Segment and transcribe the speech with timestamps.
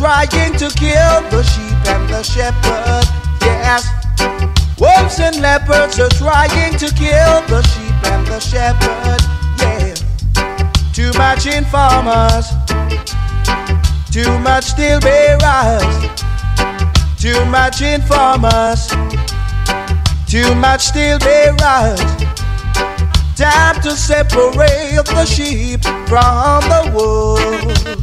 [0.10, 3.06] trying to kill the sheep and the shepherd.
[3.42, 3.86] Yes,
[4.80, 9.22] wolves and leopards are trying to kill the sheep and the shepherd.
[9.62, 9.94] Yeah,
[10.94, 12.48] too much in farmers,
[14.10, 15.96] too much still bearers,
[17.20, 18.88] too much in farmers,
[20.26, 22.02] too much still bearers.
[23.36, 27.99] Time to separate the sheep from the wolves.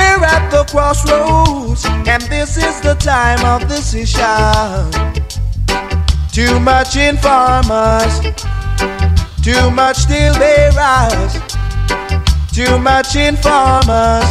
[0.00, 4.90] We're at the crossroads, and this is the time of decision.
[6.32, 8.20] Too much in farmers,
[9.42, 11.34] too much still they rise.
[12.50, 14.28] Too much in farmers,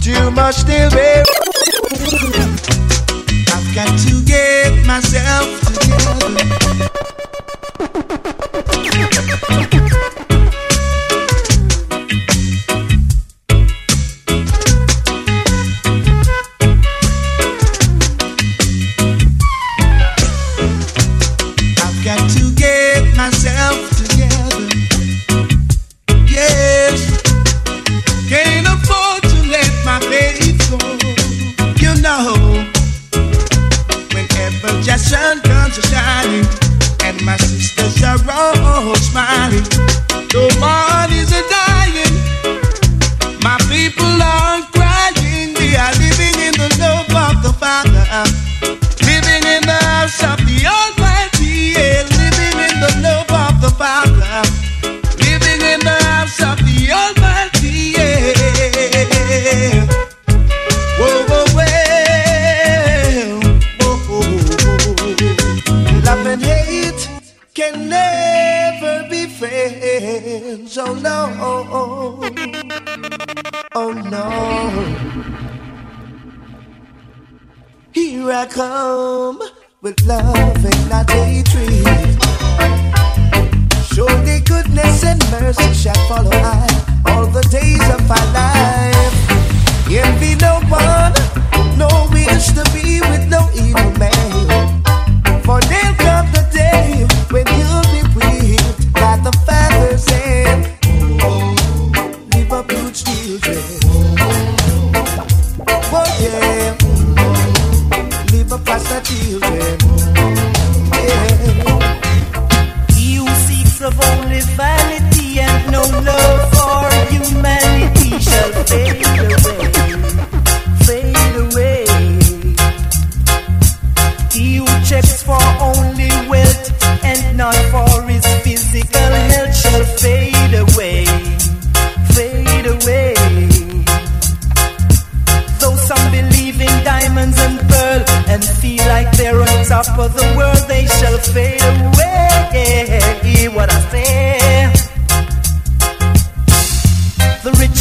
[0.00, 2.62] too much still they rise.
[3.52, 6.90] I've got to get myself together.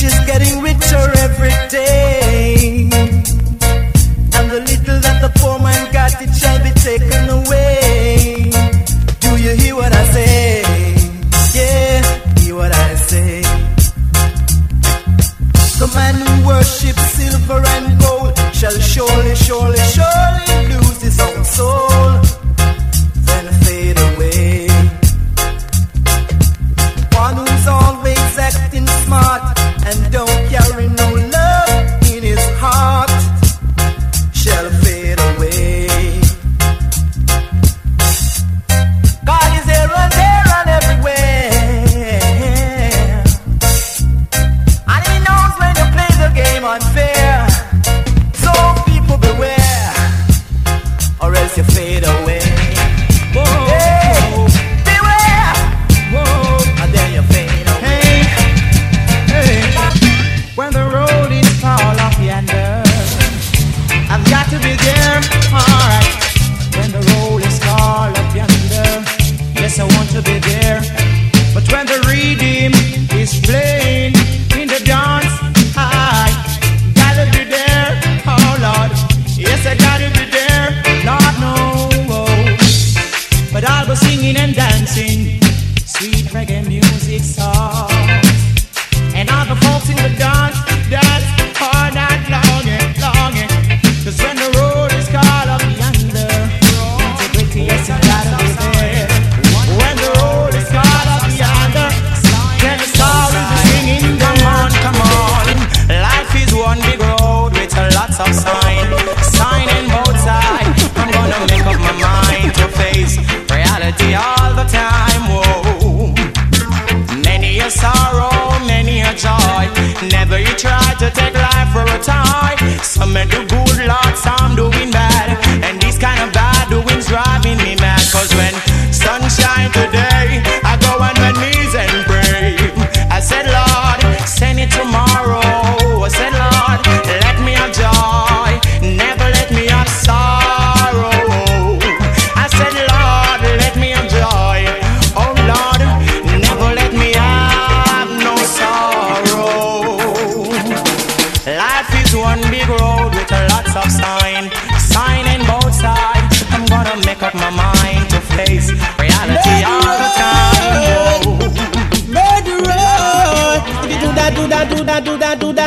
[0.09, 1.98] is getting richer every day.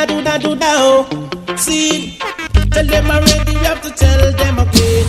[0.07, 1.57] That, do that, do that, oh.
[1.57, 2.19] See,
[2.71, 5.07] tell them already, we have to tell them again.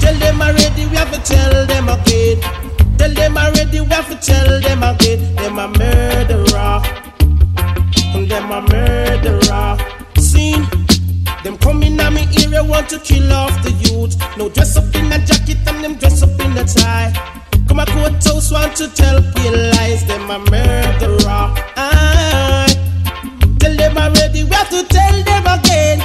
[0.00, 2.40] Tell them already, we have to tell them again.
[2.98, 5.34] Tell them already, we have to tell them again.
[5.36, 6.82] Them a murderer.
[8.14, 9.78] And them a murderer.
[10.18, 10.52] See,
[11.42, 14.14] them coming at me area want to kill off the youth.
[14.36, 17.12] No dress up in a jacket and them dress up in a tie.
[17.66, 20.06] Come a courthouse want to tell pale lies.
[20.06, 21.54] Them a murderer.
[21.76, 22.67] Aye.
[24.68, 25.98] Have to tell them again.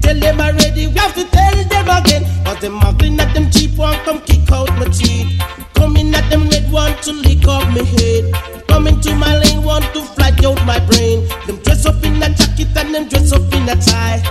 [0.00, 2.24] Tell them already, we have to tell them again.
[2.44, 5.40] But them muggling at them cheap one come kick out my teeth.
[5.74, 8.66] Coming at them red want to lick off my head.
[8.68, 11.28] Coming to my lane want to fly out my brain.
[11.46, 14.22] Them dress up in a jacket and them dress up in a tie.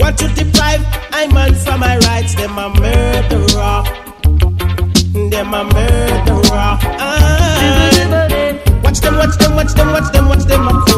[0.00, 0.80] Want to deprive
[1.12, 2.34] I man from my rights.
[2.34, 3.84] Them a murderer.
[5.30, 6.46] Them a murderer.
[6.52, 7.58] Ah.
[7.60, 8.62] Aye.
[8.82, 10.95] Watch them, watch them, watch them, watch them, watch them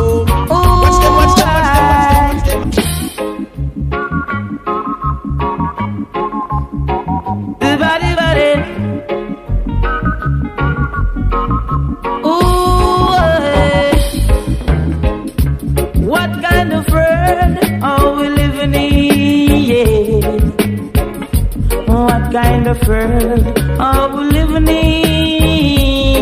[22.86, 26.18] What of living in?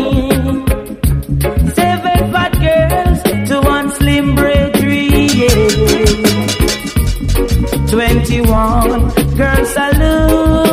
[1.75, 5.07] Seven fat girls to one slim braidry.
[5.41, 5.69] Yeah.
[7.91, 10.67] Twenty-one girls salute.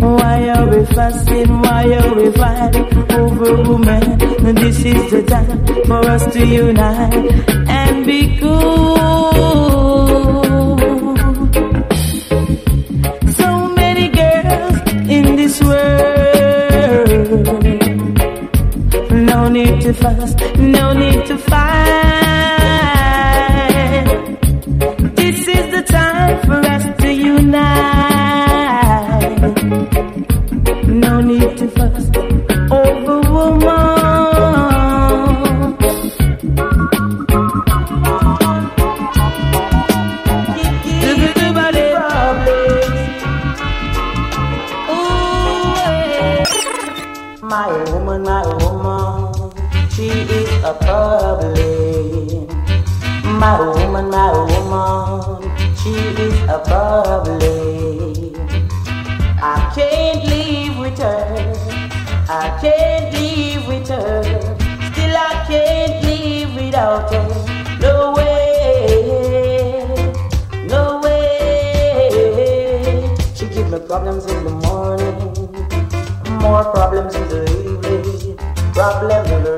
[0.00, 1.60] Why are we fasting?
[1.60, 4.18] Why are we fighting over women?
[4.54, 7.30] This is the time for us to unite
[7.68, 9.71] and be cool.
[59.40, 61.52] I can't live with her.
[62.28, 64.22] I can't live with her.
[64.92, 67.28] Still, I can't live without her.
[67.80, 69.94] No way,
[70.66, 72.08] no way.
[73.34, 75.32] She give me problems in the morning,
[76.40, 78.36] more problems in the evening,
[78.72, 79.51] problems every day.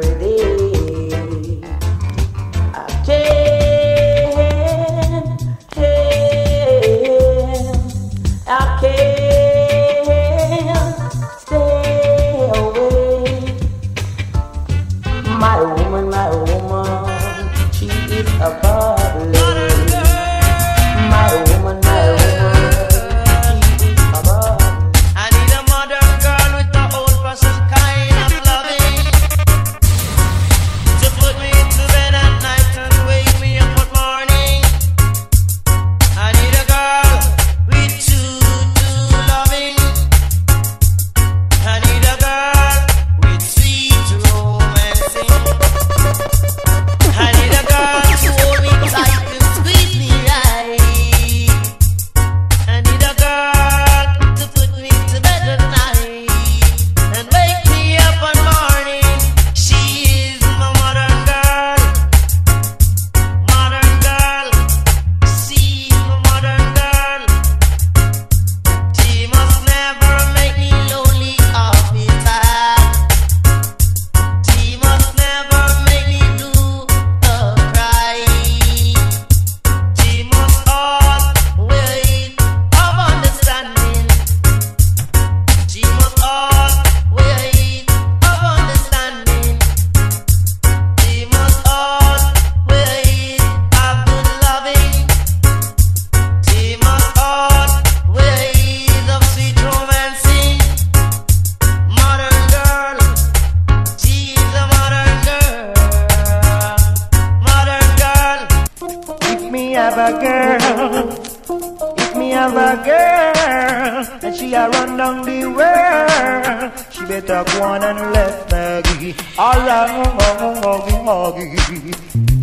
[109.95, 116.73] Have a girl, if me have a girl, and she a run down the world,
[116.91, 119.15] she better go on and left Maggie.
[119.39, 119.91] Alright,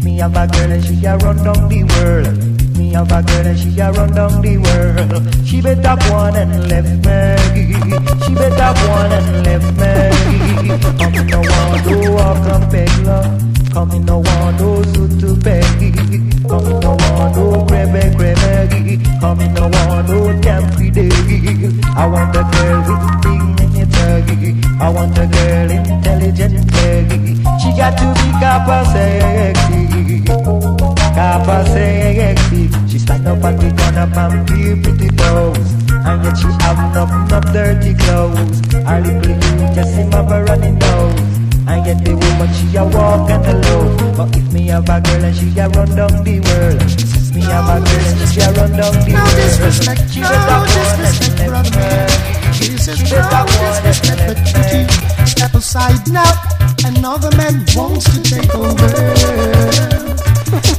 [0.03, 2.77] Me have a girl and she a run down the world.
[2.77, 5.45] Me have a girl and she a run down the world.
[5.45, 7.73] She better go on and left Maggie.
[8.25, 10.79] She better go on and left Maggie.
[10.97, 13.73] Come in want to walk and beg love.
[13.73, 16.30] Come in want to suit to beg.
[16.51, 16.55] I
[22.07, 22.99] want a girl with
[23.91, 24.51] tuggy.
[24.81, 26.67] I want a girl intelligent.
[27.61, 29.81] She got to be copper sexy.
[31.71, 32.61] Sexy.
[32.89, 35.09] She stand up at the corner and be pretty.
[36.03, 38.59] And yet she have no, no dirty clothes.
[38.73, 41.40] Her little just seem of a running nose.
[41.67, 44.15] And get the woman she a walk and alone.
[44.17, 46.81] But if me have a girl and she a run down the world.
[46.81, 49.35] If me have a girl and she a run down the world No world.
[49.37, 50.29] disrespect, She no
[50.65, 51.69] disrespect, and brother.
[51.69, 52.67] let me.
[52.71, 54.37] This is She no better go disrespect, but
[54.73, 56.33] you step aside now.
[56.83, 58.89] Another man wants to take over.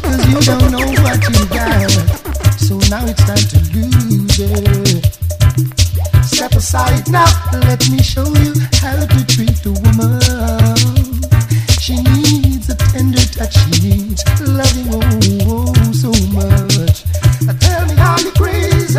[0.03, 1.91] Cause you don't know what you got.
[2.59, 5.32] So now it's time to lose it.
[6.43, 7.31] Step aside now,
[7.69, 8.53] let me show you
[8.83, 10.19] how to treat a woman.
[11.79, 14.99] She needs a tender touch, she needs loving oh,
[15.47, 17.05] oh, oh so much.
[17.47, 18.99] Now tell me how you crazy,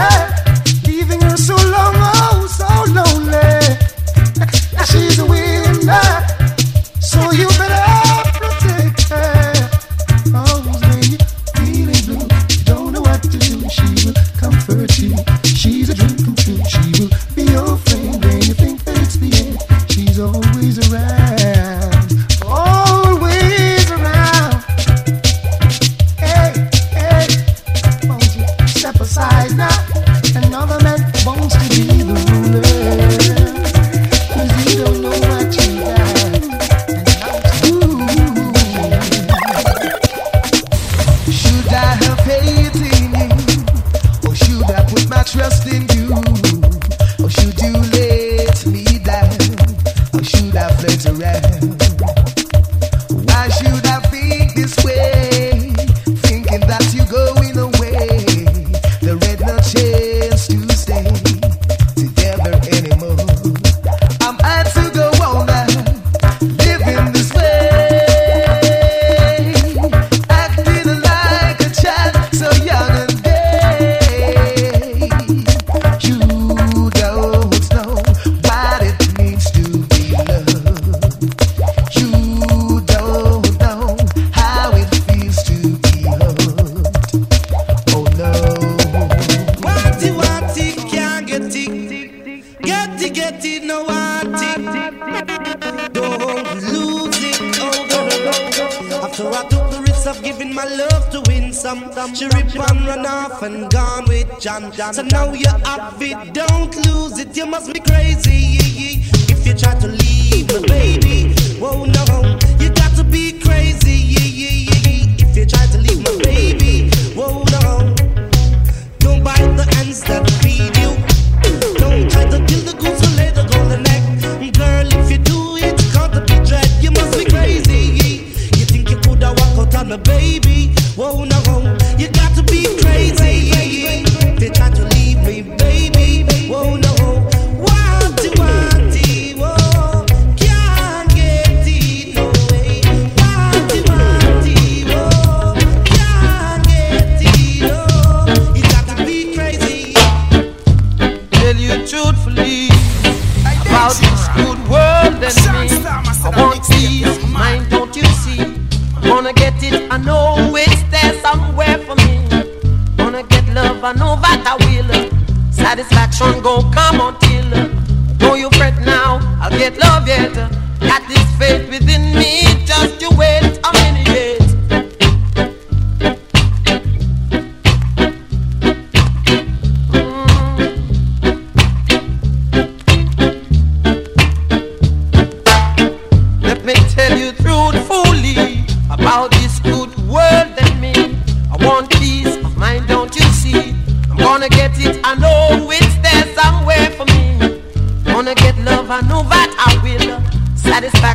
[0.88, 3.60] leaving her so long, oh so lonely.
[4.72, 5.53] Now she's a winner,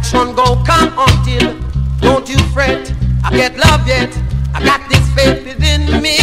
[0.09, 1.55] Each one go come until.
[2.01, 2.95] Don't you fret.
[3.23, 4.09] I get love yet.
[4.55, 6.18] I got this faith within me.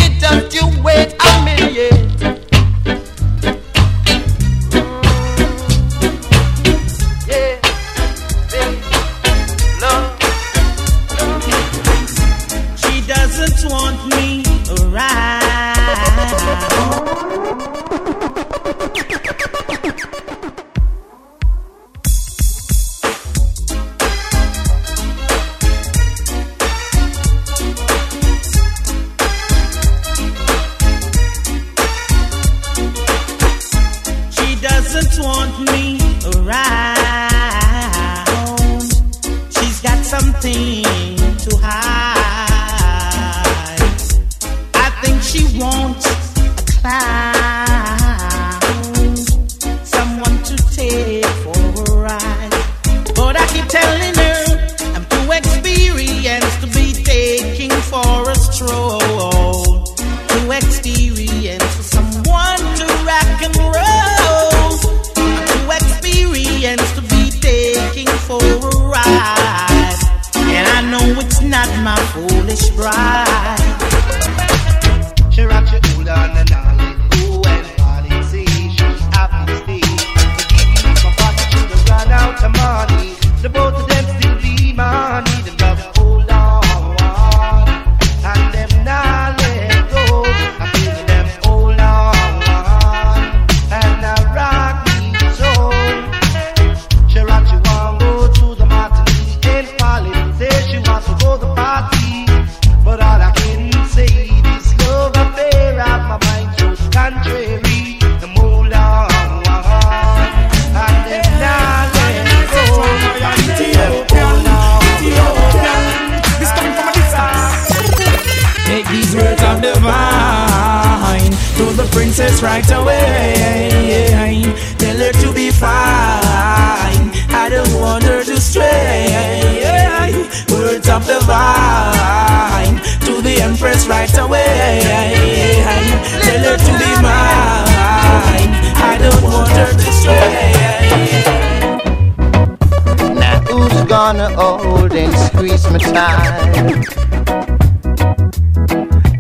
[143.87, 146.85] Gonna hold and squeeze me tight.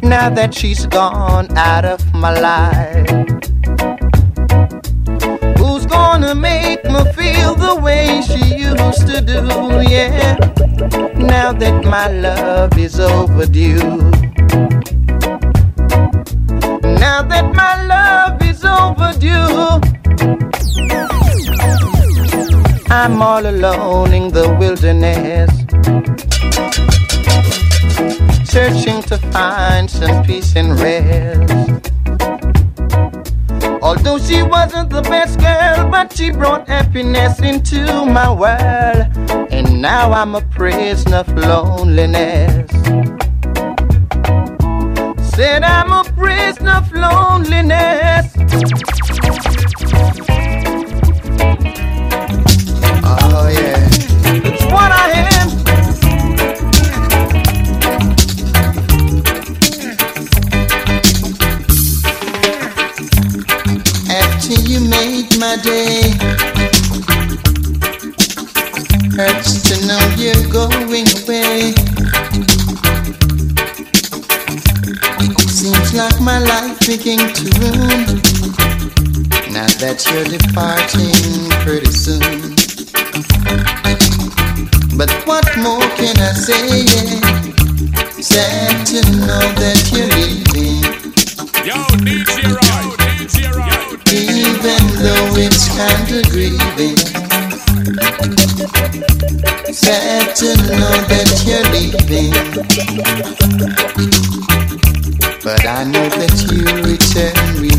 [0.01, 3.09] Now that she's gone out of my life,
[5.57, 9.41] who's gonna make me feel the way she used to do?
[9.87, 10.35] Yeah,
[11.15, 13.77] now that my love is overdue.
[16.99, 19.94] Now that my love is overdue
[22.97, 25.51] I'm all alone in the wilderness,
[28.49, 31.91] searching to find some peace and rest.
[33.81, 39.07] Although she wasn't the best girl, but she brought happiness into my world.
[39.51, 42.71] And now I'm a prisoner of loneliness.
[45.35, 48.25] Said I'm a prisoner of loneliness.
[65.63, 66.11] day.
[69.15, 71.73] Hurts to know you're going away.
[75.47, 78.21] Seems like my life began to ruin.
[79.53, 82.55] Now that you're departing pretty soon.
[84.97, 86.85] But what more can I say?
[88.21, 90.54] Sad to know that you're leaving.
[95.37, 96.97] it's kind of grieving.
[99.73, 102.31] Sad to know that you're leaving.
[105.43, 107.74] But I know that you return.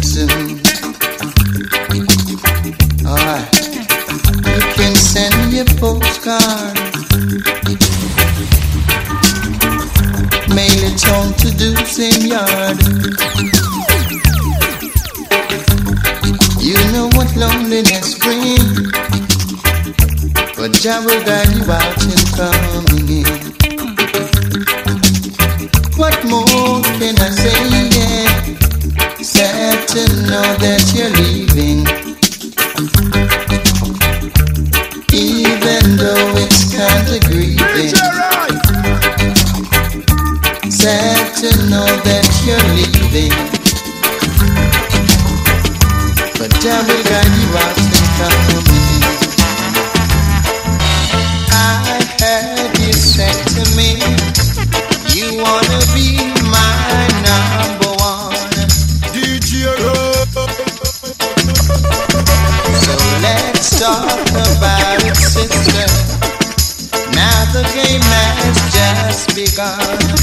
[35.88, 37.94] it's kinda grieving.
[40.70, 43.32] Sad to know that you're leaving.
[46.38, 48.65] But I will guide you out and come
[69.56, 70.15] God.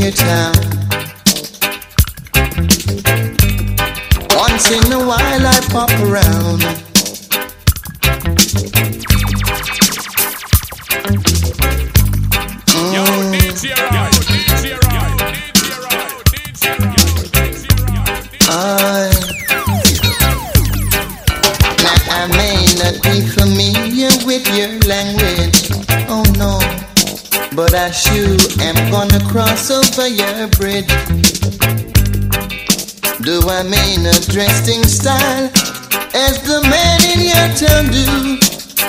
[0.00, 0.54] your town.
[4.34, 6.89] Once in a while I pop around.
[29.12, 30.86] wanna cross over your bridge?
[33.22, 35.50] Do I mean a dressing style
[36.14, 38.38] as the man in your town do?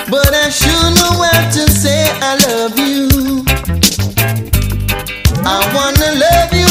[0.10, 3.44] But I sure know how to say I love you.
[5.44, 6.71] I wanna love you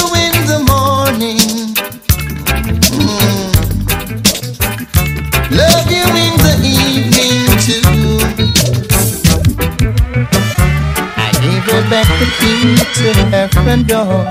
[11.90, 14.24] back the key to her front door.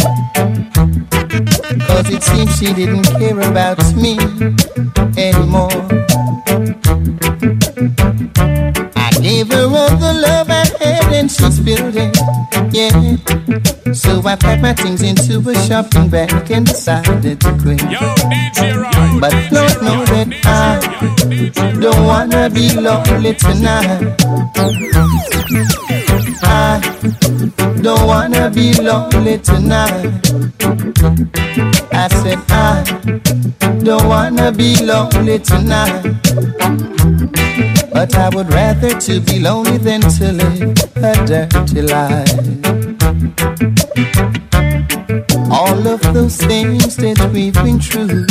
[1.88, 4.18] Cause it seems she didn't care about me
[5.18, 5.70] anymore.
[8.96, 12.16] I gave her all the love I had and she spilled it.
[12.72, 13.94] Yeah.
[13.94, 17.82] So I packed my things into a shopping bag and decided to quit.
[17.92, 18.00] Yo,
[18.32, 19.20] DJ Roy.
[19.20, 20.80] But Lord know that I
[21.78, 24.16] don't wanna be lonely tonight.
[26.50, 26.82] I
[27.82, 30.10] don't wanna be lonely tonight.
[31.94, 32.84] I said I
[33.84, 36.04] don't wanna be lonely tonight.
[37.94, 42.34] But I would rather to be lonely than to live a dirty life.
[45.52, 48.26] All of those things that we've been through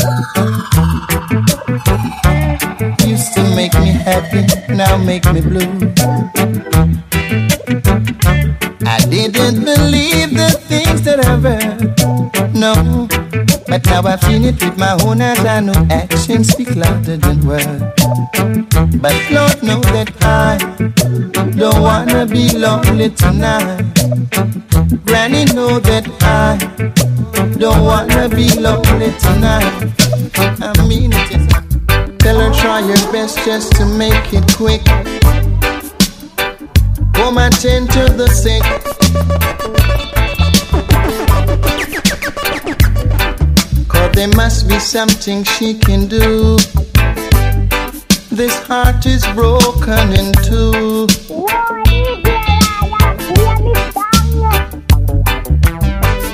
[3.09, 7.08] used to make me happy, now make me blue.
[7.68, 13.07] I didn't believe the things that I've heard, no.
[13.68, 15.44] But now I've seen it with my own eyes.
[15.44, 17.85] I know actions speak louder than words.
[18.96, 20.57] But Lord know that I
[21.59, 23.85] don't wanna be lonely tonight.
[25.04, 26.57] Granny know that I
[27.59, 29.92] don't wanna be lonely tonight.
[30.64, 32.18] I mean it.
[32.18, 34.81] Tell her try your best just to make it quick.
[37.18, 38.62] Come and tend to the sick.
[43.88, 46.57] Cause there must be something she can do.
[48.31, 51.09] This heart is broken in two.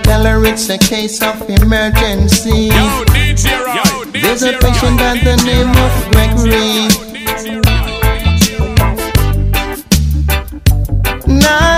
[0.02, 2.68] Tell her it's a case of emergency.
[2.68, 7.13] Yo, DJ Yo, DJ There's a patient by the name of Gregory.
[11.44, 11.73] Night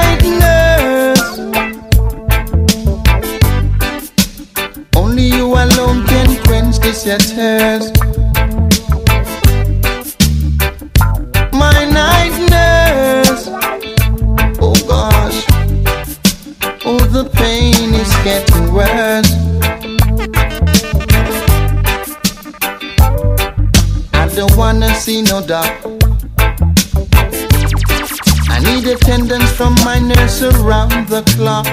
[29.87, 31.65] my nurse around the clock.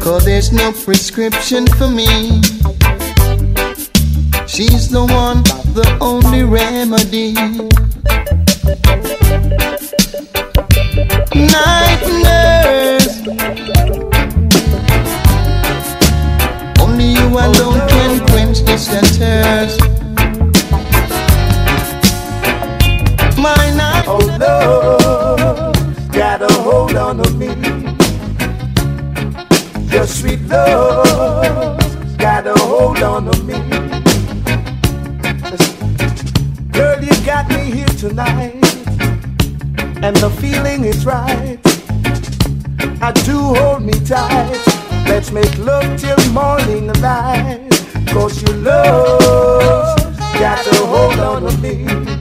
[0.00, 2.40] Cause there's no prescription for me.
[4.46, 5.42] She's the one,
[5.76, 7.34] the only remedy.
[11.34, 13.16] Night nurse.
[16.80, 19.91] Only you alone can quench this thirst.
[24.64, 27.48] Love, got a hold on to me.
[29.92, 31.78] Your sweet love,
[32.18, 33.58] got a hold on to me.
[36.72, 38.64] Girl, you got me here tonight,
[40.02, 41.58] and the feeling is right.
[43.00, 44.62] I do hold me tight.
[45.06, 47.68] Let's make love till morning light.
[48.08, 49.98] Cause your love
[50.38, 52.11] got a hold on to me.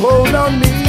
[0.00, 0.79] Hold on me.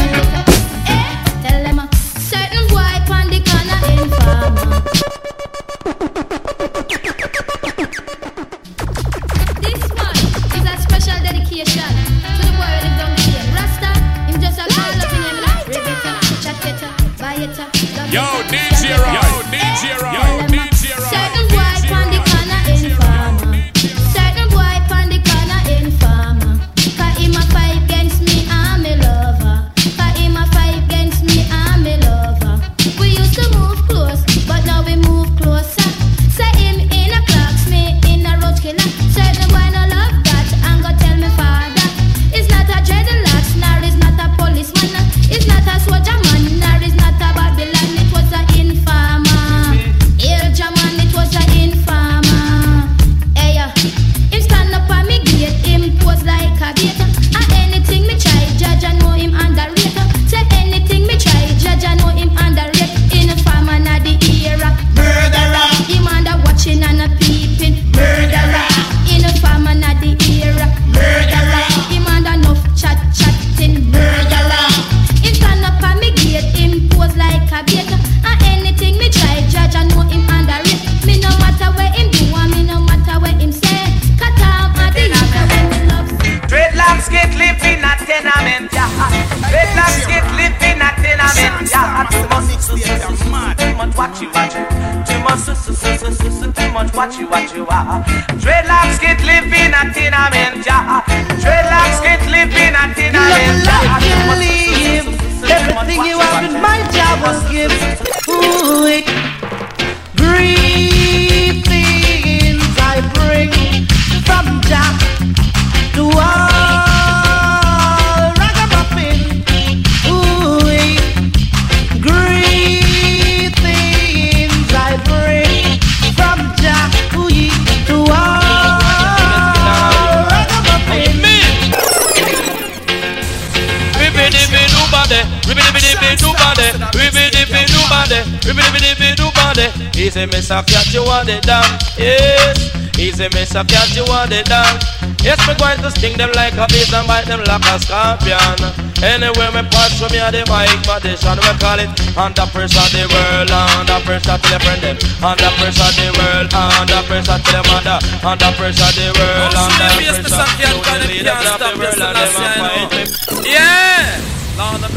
[143.55, 144.79] A cat, you want it down.
[145.21, 148.57] Yes, me going to sting them like a beast and bite them like a scorpion.
[149.01, 153.49] Anywhere me pass from here, the mic position, we call it under pressure the world,
[153.49, 157.97] under pressure to the friend them, under pressure the world, under pressure to the mother,
[158.21, 162.49] under pressure the world, under pressure to the leader of the world, and them a
[162.61, 163.45] fight.
[163.45, 164.21] Yeah,
[164.57, 164.90] Lord.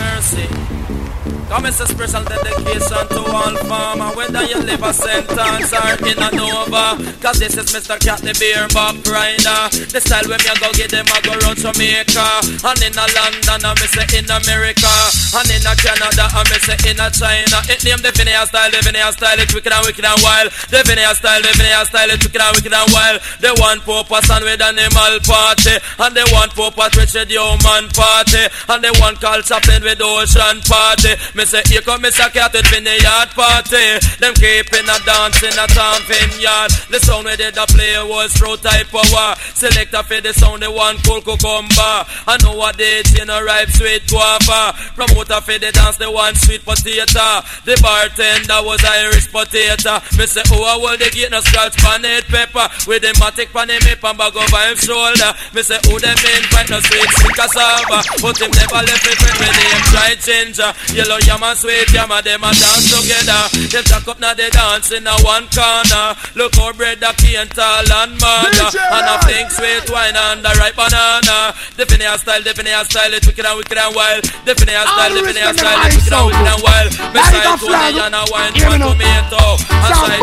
[1.55, 6.19] Come it's a special dedication to all farmer Whether you live a sentence or in
[6.19, 6.99] a Nova.
[7.23, 7.95] Cause this is Mr.
[8.03, 11.31] Cat the beer back rider The style when me a go get them a go
[11.47, 12.27] round Jamaica.
[12.59, 14.91] And in a London I me say in America.
[15.39, 17.63] And in a Canada I me say in a China.
[17.71, 20.51] It name the Vinaya style, the Vinaya style It's wicked and wicked and wild.
[20.75, 23.23] The Vinaya style, the Vinaya style It's wicked and wicked and wild.
[23.39, 25.79] They want purpose and with animal party.
[26.03, 28.43] And they want purpose with the human party.
[28.75, 31.15] And they want culture played with ocean party
[31.45, 32.33] say here come Mr.
[32.33, 34.01] Cat with yard party.
[34.21, 36.71] Them keeping a dance in a town vineyard.
[36.89, 40.71] The sound we did a play was through type power Selector for the sound the
[40.71, 41.97] one cool cucumber.
[42.29, 44.77] I know what they in a ripe sweet guava.
[44.95, 47.43] Promoter for the dance the one sweet potato.
[47.65, 50.01] The bartender was Irish potato.
[50.17, 52.69] Me say oh I will the gate no scratch pan it pepper.
[52.87, 55.33] With the matic pan him hip and bag over him shoulder.
[55.53, 58.01] Me say who them invite no sweet sweet cassava.
[58.23, 60.71] But him never left me friend with him try ginger.
[60.95, 63.43] Yellow yam and sweet yam and them a dance together.
[63.73, 66.15] Them jack up now they dance in a one corner.
[66.37, 70.53] Look how bread a cane tall and mother And a pink sweet wine and the
[70.61, 71.55] ripe banana.
[71.77, 74.25] The Finneas style, the Finneas style It's wicked and wicked and wild.
[74.45, 76.91] The Finneas style, the Finneas style It's wicked and wicked and wild.
[77.11, 79.45] Beside Tony and a wine for tomato.
[79.73, 80.23] And side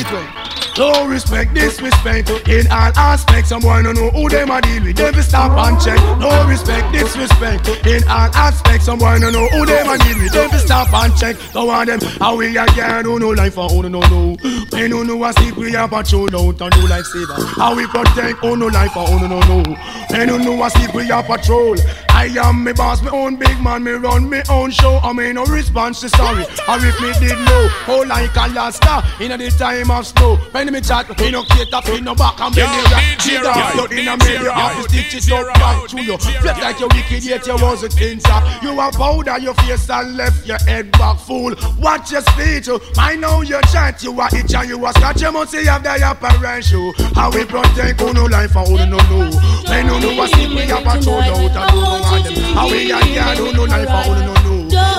[0.00, 3.50] stone No respect, disrespect in all aspects.
[3.50, 4.96] Someone don't know who them a deal with.
[4.96, 5.98] Them stop and check.
[6.18, 8.86] No respect, disrespect in all aspects.
[8.86, 10.32] Someone don't know who them a deal with.
[10.32, 11.36] Them stop and check.
[11.52, 12.00] Go on them.
[12.18, 14.36] How we a can do no life for who no know.
[14.70, 17.36] When no know a sleep we a patrol out and do life saver.
[17.54, 19.62] How we protect who no life for who no know.
[20.10, 21.76] When no know a sleep we a patrol.
[22.08, 24.98] I am me boss, me own big man, me run me own show.
[25.02, 26.44] I mean no response to sorry.
[26.68, 30.36] Or if me did know, oh like Alaska in the time of snow.
[30.52, 32.82] When me chat, me no cater, me no back and belly
[33.26, 34.16] Me dance out in a
[34.52, 36.18] have to stitch it up Roy, to you.
[36.18, 38.62] Flip like you wicked, yet you was a tinser.
[38.62, 41.54] You a powder your face and left your head back full.
[41.78, 42.80] Watch your speech, oh.
[42.96, 45.22] I know your chat, you a itch and you a scratch.
[45.22, 46.92] You must see have the apparent show.
[47.14, 49.30] How we protect no life and who no know.
[49.68, 52.54] When you know a sleep, we have a throw out and no them.
[52.54, 54.43] How we a can who no life and who no know.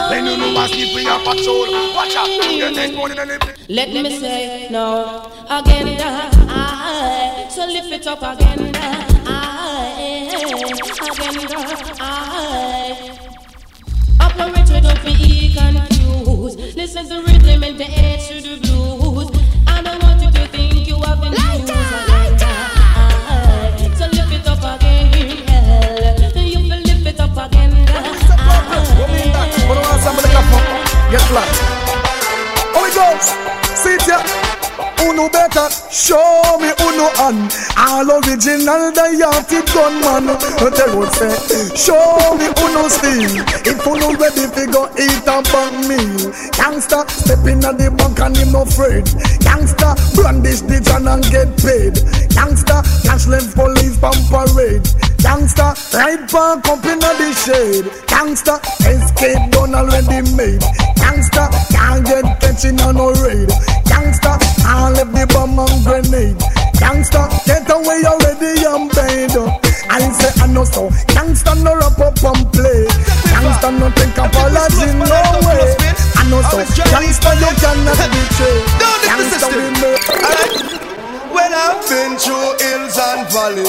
[0.09, 1.67] When you know a sleep, we patrol.
[1.95, 5.31] Watch out, the next morning and the Let me say no.
[5.49, 9.05] Again, I so lift it up again, I
[10.35, 10.75] again,
[11.99, 13.19] I
[14.19, 16.59] operate without be confused.
[16.75, 18.84] Listen to rhythm and the edge to the blues.
[35.69, 37.49] Show me uno on
[37.95, 40.27] all original diated gunman.
[40.59, 41.31] The road say
[41.79, 43.31] show me who uno steel.
[43.63, 46.27] If uno ready fi go eat a bang meal.
[46.59, 49.05] Gangsta step in the bank and him no afraid.
[49.39, 51.95] Gangsta brandish the gun and get paid.
[52.35, 54.83] Gangsta cash left police pump parade.
[55.23, 57.87] Gangsta ride park up in the shade.
[58.11, 58.59] Gangsta
[58.91, 60.63] escape done already made.
[60.99, 63.47] Gangsta can't get catching on no raid.
[63.87, 66.54] Gangsta can't left the bomb and grenade.
[66.81, 69.31] Gangsta get away already and paid.
[69.89, 70.89] I say I know so.
[71.13, 72.85] Gangsta no wrap up and play.
[73.31, 75.05] Gangsta no take apology no
[75.47, 75.75] way.
[76.15, 76.57] I know so.
[76.91, 78.57] Gangsta you cannot betray.
[79.07, 80.84] Gangsta we make.
[81.35, 83.67] When I've been through hills and valley,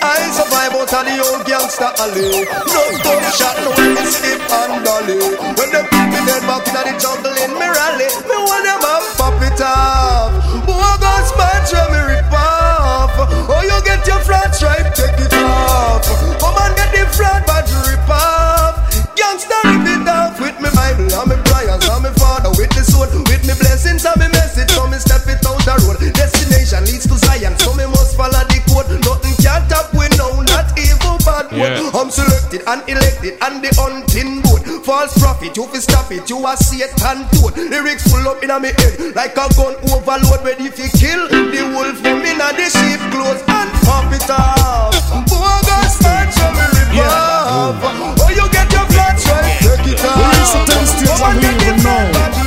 [0.00, 2.48] I survive out of the old gangster alley.
[2.48, 5.20] No gunshot, no heavy skip and dolly.
[5.60, 8.80] When them put me dead back in the jungle in me rally, me want them
[8.80, 10.32] up, pop it off.
[10.64, 13.12] Bogus man, try me rip off.
[13.44, 16.08] Oh, you get your flat stripe, take it off.
[16.40, 18.88] Come on, get the flat bad rip off.
[19.12, 22.80] Gangster rip it off with me Bible and me prayers and me father with the
[22.80, 24.72] sword, with me blessings and me message.
[24.72, 26.00] So me step it out the road.
[26.16, 26.31] Yes,
[26.72, 28.88] Education leads to science, so me must follow the code.
[29.04, 31.92] Nothing can't stop we now, not evil bad yeah.
[31.92, 34.64] I'm selected and elected and the hunting board.
[34.80, 37.60] False prophet, you fi stop it, you a Satan toad.
[37.60, 42.00] Lyrics full up inna me head like a gun overload, ready fi kill the wolf.
[42.00, 44.96] Him inna the sheep clothes and pop it off.
[45.28, 47.84] Bogus man, show me revolve.
[48.16, 50.16] Oh, you get your blood right, take it off.
[50.24, 52.41] Release the taste, it's a even now.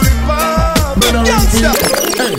[1.66, 2.36] Hey,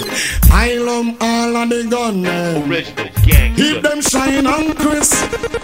[0.53, 2.27] I love all of the gunmen.
[2.27, 2.69] Eh.
[2.69, 3.55] Original gang.
[3.57, 5.15] Keep them shine and crisp.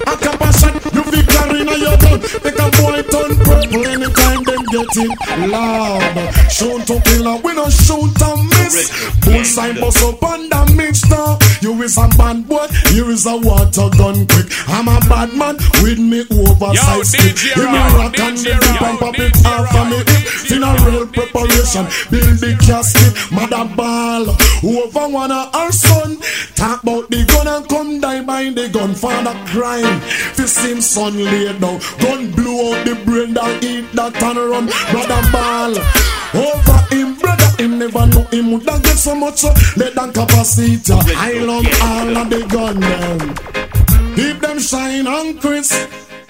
[0.06, 2.20] A capacity, you be carry in your gun.
[2.42, 6.50] Make a boy turn purple anytime them get it loud.
[6.50, 8.88] Shoot to kill and we no shoot and miss.
[9.20, 11.36] Bullseye bust up on the mixture.
[11.60, 14.48] You is a bad boy, you is a water gun quick.
[14.68, 17.36] I'm a bad man with me oversized stick.
[17.54, 20.24] Give me rock and DJ the and pop it off of me hip.
[20.48, 24.32] Funeral preparation, build the casket, mother ball.
[25.12, 26.16] One of our son.
[26.54, 28.94] Talk about the gun and come die by the gun.
[28.94, 30.00] Father crime.
[30.32, 31.80] Fist him son laid down.
[32.00, 34.61] Gun blew out the brain that eat that and run.
[34.66, 35.74] Brother ball.
[36.34, 37.50] Over him, brother.
[37.62, 39.44] Him never know him would get so much.
[39.44, 40.80] uh, Let that capacity.
[41.16, 44.14] I love all of the gun them.
[44.16, 45.74] Keep them shine and crisp.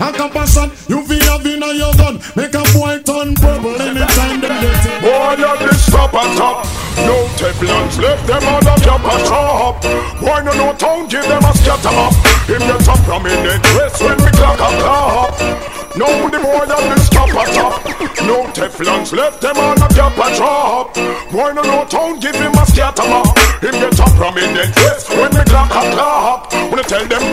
[0.01, 2.19] A compassion, you feel have in your gun.
[2.35, 5.03] Make a boy turn purple anytime them get it.
[5.03, 6.67] Boy, you this stop and top.
[7.07, 9.83] No Teflons left them on the cap and shop.
[10.19, 12.15] Boy, no no town, give them a scatter up.
[12.51, 15.82] Him get a prominent dress when we clock a clap.
[15.93, 17.85] No, the boy that this stop and top.
[18.25, 20.95] No Teflons left them on the cap and drop
[21.29, 23.29] Boy, no no town, give him a scatter up.
[23.61, 26.49] Him get a prominent dress when we clock a clap.
[26.73, 27.25] When I tell them,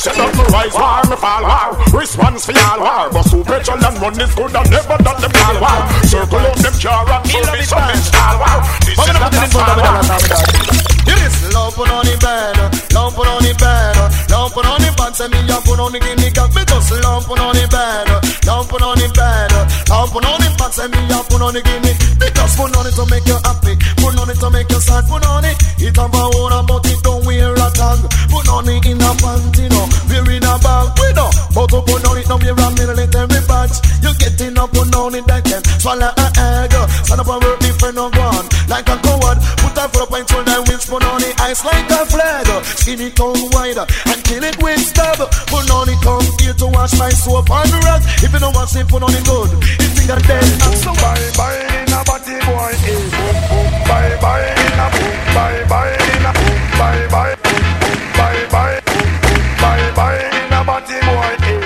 [0.00, 1.76] set up me rise war, me fall war.
[1.92, 3.12] Response for y'all war.
[3.12, 5.80] But so petrol and run is good and never done them call war.
[6.08, 8.58] Circle on them car and show me some install war.
[8.80, 10.95] This is not a fall war.
[11.06, 12.56] Yes, love put on the bed,
[12.92, 13.96] love put on the bed,
[14.30, 16.50] love put on the pants, and me a put on the guinea cock.
[16.54, 18.08] Me just love put on the bed,
[18.46, 19.52] love put on the bed,
[19.88, 21.94] love put on the pants, and me a put on the guinea.
[22.18, 25.04] Because put on it to make you happy, put on it to make you sad,
[25.06, 25.56] put on it.
[25.78, 28.00] It have a owner, but it don't wear a tag.
[28.32, 31.30] Put on it in a panty, no, wear in a bag, we know.
[31.54, 33.76] But to put on it, no wear a military badge.
[34.02, 36.74] You getting up, put on it, that can swallow a egg.
[37.06, 39.38] Stand up and work different, no gone like a coward.
[39.62, 40.45] Put a foot up and turn
[40.86, 42.46] put on the ice like a flag.
[42.64, 45.18] Skin it tongue wide and kill it with stab.
[45.50, 48.02] Put on it come here to wash my soap on the rug.
[48.22, 49.50] If you don't want it, put on it good.
[49.82, 53.02] If you got dead, I'm so Bye bye in a body boy, eh.
[53.12, 53.66] Boom boom.
[53.86, 55.14] Bye bye in a boom.
[55.34, 56.60] Bye bye in a boom.
[56.78, 57.34] Bye bye.
[57.42, 57.98] Boom boom.
[58.16, 58.78] Bye bye.
[58.86, 59.42] Boom boom.
[59.60, 61.62] Bye bye in a body boy, eh.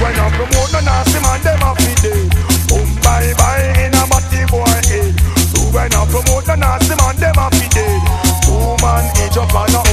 [0.00, 2.35] When you promote the nasty man, them a fi dead.
[9.64, 9.85] Each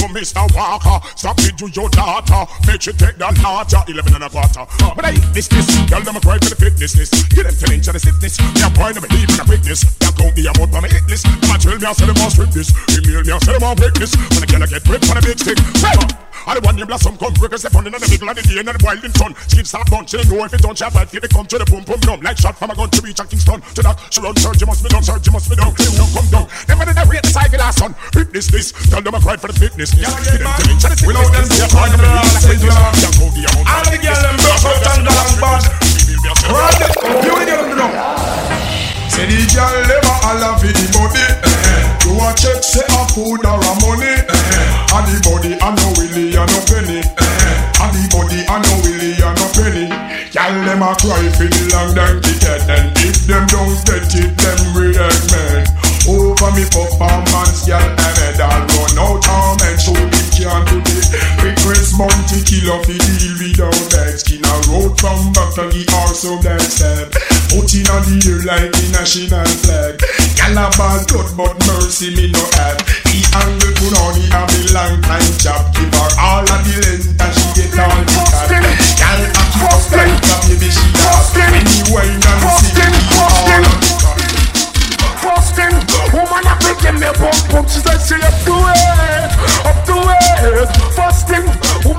[0.00, 0.56] Listen, Mr.
[0.56, 2.48] Walker, stop it to your daughter.
[2.66, 4.64] Make you take the larger, 11 and a quarter.
[4.64, 7.10] Uh, But I eat this, this, girl, them a cry for the fitness, this.
[7.28, 8.40] Get them 10 inch of the stiffness.
[8.40, 9.84] Me a point, them believe in the quickness.
[10.00, 11.28] Them count the amount for me hit list.
[11.28, 12.72] Them a tell me I say them must rip this.
[12.96, 14.16] Email me I say them want witness.
[14.16, 15.58] When I can I get whipped on a big stick.
[15.84, 16.00] Well,
[16.46, 18.68] I the one you blossom come the fun in the middle of the day and
[18.68, 19.34] the wild in sun.
[19.48, 21.84] Skin start bunch, she know if it don't chop right, it come to the boom
[21.84, 22.20] boom numb.
[22.24, 23.60] Like shot from a gun to reach a Kingston.
[23.60, 25.72] To that, she run surge, you must be done, surge, you must be done.
[25.76, 26.46] Clean down, come down.
[26.68, 27.92] Never did I rate the cycle last son.
[28.16, 29.92] Fitness this, tell them I cried for the fitness.
[29.92, 32.08] This, get them to me, tell them Without them, this, they yeah, cry, can't them,
[32.08, 32.62] do all the things.
[32.64, 33.68] yeah, the amount.
[33.68, 35.62] All the girls them broke out and down bad.
[36.48, 36.80] Right,
[37.24, 37.90] you will get them now.
[39.12, 41.69] Say the girl never holla for the body.
[42.04, 44.14] You a check say a food or a money.
[44.18, 44.94] eh.
[44.96, 47.00] And the body and no willy and no penny.
[47.04, 47.82] eh.
[47.82, 49.86] And the body and no willy and no penny.
[50.30, 52.62] Girl them a cry for the long time ticket.
[52.70, 55.62] And if them don't get it, them react man.
[56.08, 60.80] Over me performance, girl, and head all run out arm and show me can't do
[60.80, 61.06] it.
[61.70, 64.42] Request Monty kill off the deal without that skin.
[64.42, 65.70] A road from Buffalo
[66.02, 67.14] also black step.
[67.46, 70.02] Put in on the air like the national flag.
[70.34, 72.74] Calabar blood but mercy me no have.
[73.06, 75.62] The angle put on the have a long time job.
[75.70, 78.50] Give her all of the length and she get all the cat.
[78.98, 81.22] Gal a keep up like a baby she have.
[81.38, 84.26] Anyway, and see me all of the cat.
[85.22, 85.78] Frosting,
[86.18, 87.70] woman a give me a bump bump.
[87.70, 89.30] She said she up to it,
[89.70, 90.19] up to it.
[90.50, 91.89] Woman a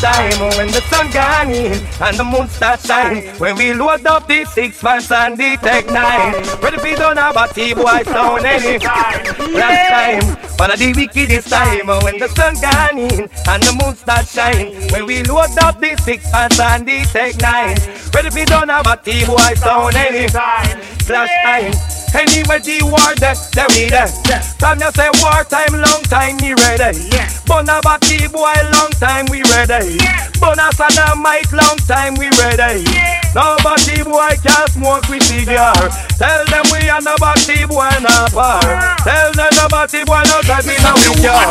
[0.00, 3.28] time when the sun gone in and the moon start shine.
[3.38, 6.32] When we load up the six fans and the tech nine,
[6.62, 9.24] ready for done about T-boy sound anytime.
[9.52, 10.24] Last time,
[10.58, 14.72] one of the wickedest time when the sun gone in and the moon start shine.
[14.90, 17.76] When we load up the six fans and the tech nine,
[18.14, 20.80] ready for done about T-boy sound anytime.
[21.08, 21.99] Last time.
[22.10, 24.10] Anyway, the war that they we there.
[24.58, 26.98] From you say war time, long time we ready.
[27.08, 27.30] Yeah.
[27.46, 29.94] Bona Bati boy, long time we ready.
[30.42, 32.82] Bona Saddamite, long time we ready.
[33.30, 35.70] Nobody boy can smoke with cigar.
[36.18, 38.58] Tell them we are nobody boy not par.
[38.58, 38.98] Ah.
[39.06, 41.46] Tell them nobody boy not that we know we car.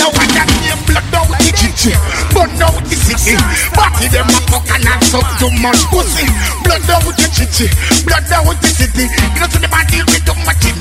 [0.00, 1.28] Now I got name blood out
[1.74, 1.98] kitchen,
[2.30, 3.34] but now the city.
[3.74, 6.26] Body them a fuck and I suck too much pussy.
[6.62, 7.66] Blood out the chichi,
[8.06, 9.04] blood out the city.
[9.10, 10.74] You know to the deal with too much It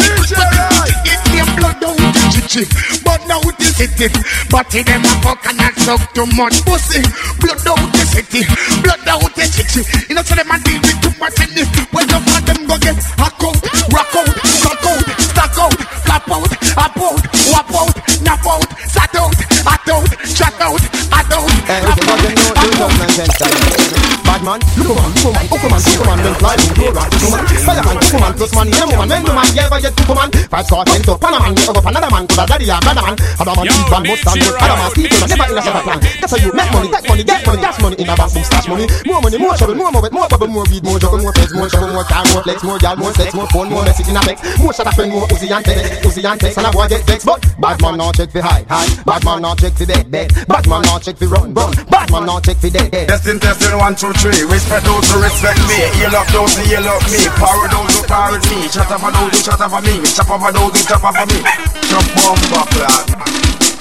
[1.58, 2.64] blood out the chichi,
[3.02, 4.08] but now the city.
[4.50, 7.02] Body them a fuck and I suck too much pussy.
[7.41, 8.46] Blood out the city,
[8.86, 9.82] blood out the chichi.
[10.10, 12.78] You know to the man deal with too much the When the man them go
[12.78, 13.58] get hack out,
[13.89, 19.16] rock out, cock out, stack out, flap out, up out, wap out, nap out, sat
[19.16, 19.34] out,
[19.66, 21.50] at out, shut out, at out.
[21.68, 25.64] Hey, if you know, do something and sense Bad man, look man, look man, look
[25.68, 27.44] man, look man, then fly from door to man.
[27.64, 30.30] Fireman, look man, plus money, yeah, man, when the man, yeah, ever get to man.
[30.50, 33.16] Five star, ten to Panaman, get over another man, could have daddy, yeah, brother man.
[33.38, 36.00] Other man, eat one, must stand with other man, people, never in a separate plan.
[36.02, 38.44] That's how you make money, take money, get money, dash money in a bank, boom,
[38.44, 38.86] stash money.
[39.06, 41.70] More money, more trouble, more more, more bubble, more weed, more juggle, more feds, more
[41.70, 44.22] shovel, more car, more flex, more gal, more sex, more phone, more message in a
[44.26, 44.42] vex.
[44.58, 47.06] More shut up and more Uzi and text, Uzi and text, and a boy get
[47.06, 48.90] vexed, but bad man not check for high, high.
[49.06, 50.34] Bad man not check for bed, bed.
[50.50, 51.71] Bad man not check for run, run.
[51.93, 53.07] Bad man not check for dead, dead.
[53.07, 54.41] Testing, testing, one, two, three.
[54.49, 55.78] Respect those who respect me.
[56.01, 57.21] You love those who you love me.
[57.38, 58.57] Power those who power me.
[58.74, 59.93] Shut up for those who shut up for me.
[60.09, 61.39] Chop up for those who chop up for me.
[61.86, 62.97] Chop bomb buckler.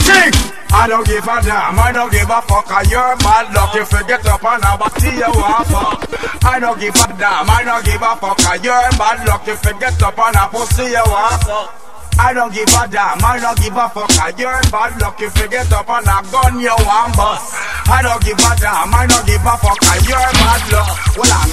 [0.05, 0.53] Sing!
[0.75, 3.93] I don't give a damn, I don't give a fuck I You're bad luck if
[3.93, 7.63] you get up and I body you want fuck I don't give a damn, I
[7.63, 10.85] don't give a fuck I You're bad luck if you get up and I pussy
[10.85, 14.11] you want fuck I don't give a damn, I don't give a fuck.
[14.21, 17.55] I You're bad luck if you get up and I gun you want bust.
[17.89, 19.81] I don't give a damn, I don't give a fuck.
[19.81, 20.91] I You're bad luck.
[21.17, 21.51] Well I'm,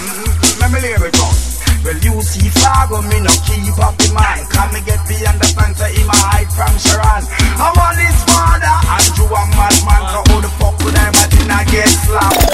[0.60, 1.50] let me hear it out.
[1.80, 4.52] Well, you see Fargo, me no keep up in mind.
[4.52, 7.24] Can me get beyond the fence, in my height from Sharon.
[7.56, 11.64] I'm on his father, Andrew a madman So who the fuck would I imagine I
[11.72, 12.52] get slapped?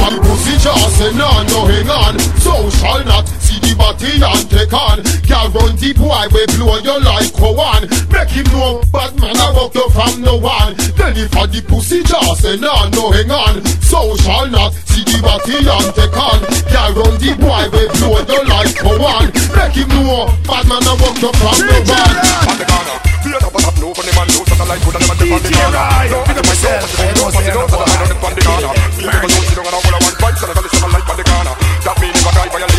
[0.00, 2.18] One pussy just say no, no hang on.
[2.40, 3.28] So shall not
[3.74, 7.82] the body and take on Girl run the boy, we blow your like go on
[8.10, 11.60] Make him know, bad man I walk you from no one Then if a the
[11.66, 16.14] pussy just say no, no hang on So shall not see the body and take
[16.14, 16.38] on
[16.70, 20.84] Girl run the boy, we blow your like go on Make him know, bad man
[20.86, 25.00] I walk you from no one Feel up, but no funny man, no satellite, could
[25.00, 25.72] never depend on the corner.
[25.72, 28.36] No, I don't myself, but you know, but you know, but I don't depend on
[28.36, 28.68] the corner.
[28.68, 31.08] Me never know, see, don't know, all I want, fight, so I don't listen, life
[31.08, 31.54] on the corner.
[31.88, 32.73] That means if I die violation, then could never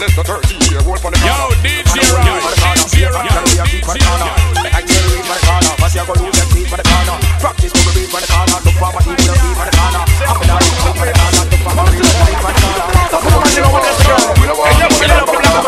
[0.00, 1.28] never time unless the 30 year old on the corner.
[1.28, 2.40] Yo, DJ Ryan,
[2.88, 4.32] DJ Ryan, DJ Ryan.
[4.72, 7.20] I tell you, my corner, but you're gonna lose your feet for the corner.
[7.36, 10.00] Practice, go be for the corner, look for my evil, be for the corner.
[10.24, 13.12] Up and down, up for the corner, look for my real life for the corner.
[13.12, 14.40] So come on, you know what that's wrong.
[14.40, 14.72] You know what?
[14.72, 15.60] You know what?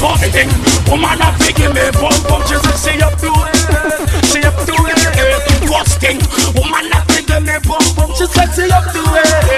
[0.00, 0.48] Fighting,
[0.88, 2.40] woman a picking me bum bum.
[2.48, 3.52] She said she up to it,
[4.32, 4.96] she up to it.
[5.68, 6.24] Busting,
[6.56, 8.08] woman a picking me me bum bum.
[8.16, 9.49] She sexy up the way.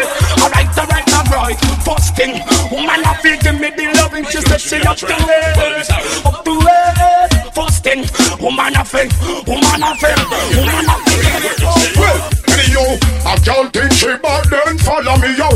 [1.92, 2.40] Thing,
[2.70, 4.24] woman a feel give me the loving.
[4.24, 5.52] She sexy up the way,
[6.24, 6.92] up the way.
[7.52, 7.84] First
[8.40, 9.08] woman a feel,
[9.46, 10.20] woman a feel,
[10.56, 12.32] woman a feel.
[12.52, 12.96] Anyhow,
[13.28, 15.48] a girl think she bad then follow me yo.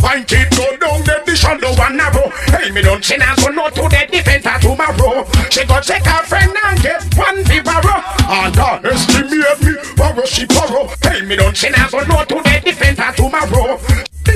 [0.00, 2.28] Find it go down the the shadow and narrow.
[2.48, 5.24] Hey me don't she not go no to the defense tomorrow.
[5.50, 7.96] She go check her friend and get one vibaro
[8.28, 10.88] And me and me borrow she borrow.
[11.02, 13.80] Hey me don't she not go no to the defense tomorrow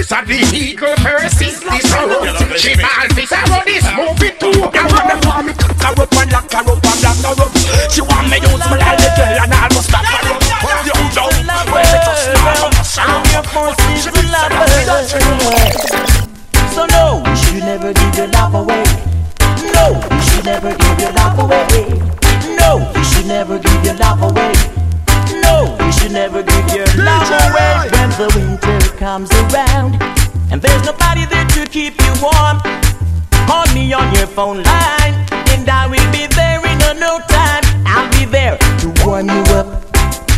[0.02, 2.26] this a the eagle versus this arrow
[2.58, 6.12] She ball this arrow, this movie too You want me want me cock her up
[6.18, 7.54] and lock her up and lock her up
[7.86, 10.34] She want me use my like the girl and almost stop her.
[10.34, 10.42] Up
[10.82, 11.38] You don't
[11.70, 14.26] when me just smile on the sound Your forces will
[16.74, 18.81] So no, you should never give your love away.
[34.32, 35.14] Phone line
[35.52, 37.64] and I will be there in a no time.
[37.84, 39.84] I'll be there to warm you up.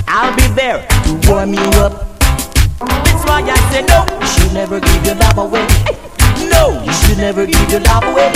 [0.09, 2.19] I'll be there to warm you up.
[2.83, 5.67] That's why I said no, you should never give your love away.
[6.51, 8.33] No, you should never give your love away.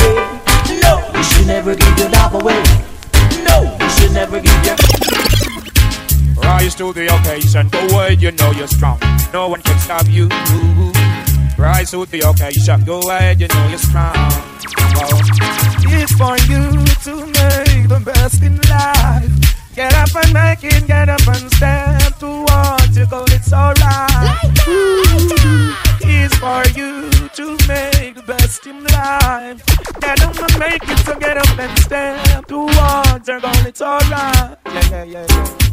[0.78, 2.62] No, you should never give your love away.
[3.42, 4.76] No, you should never give your
[6.38, 8.98] Rise to the occasion, go ahead, you know you're strong.
[9.32, 10.28] No one can stop you.
[11.58, 14.14] Rise to the occasion, go ahead, you know you're strong.
[15.00, 19.30] It's for you to make the best in life.
[19.74, 24.38] Get up and make it, get up and step towards your goal, it's alright.
[26.00, 29.64] It's for you to make the best in life.
[30.00, 34.58] Get up and make it, so get up and step towards your goal, it's alright.
[34.66, 35.67] Yeah, yeah, yeah, yeah.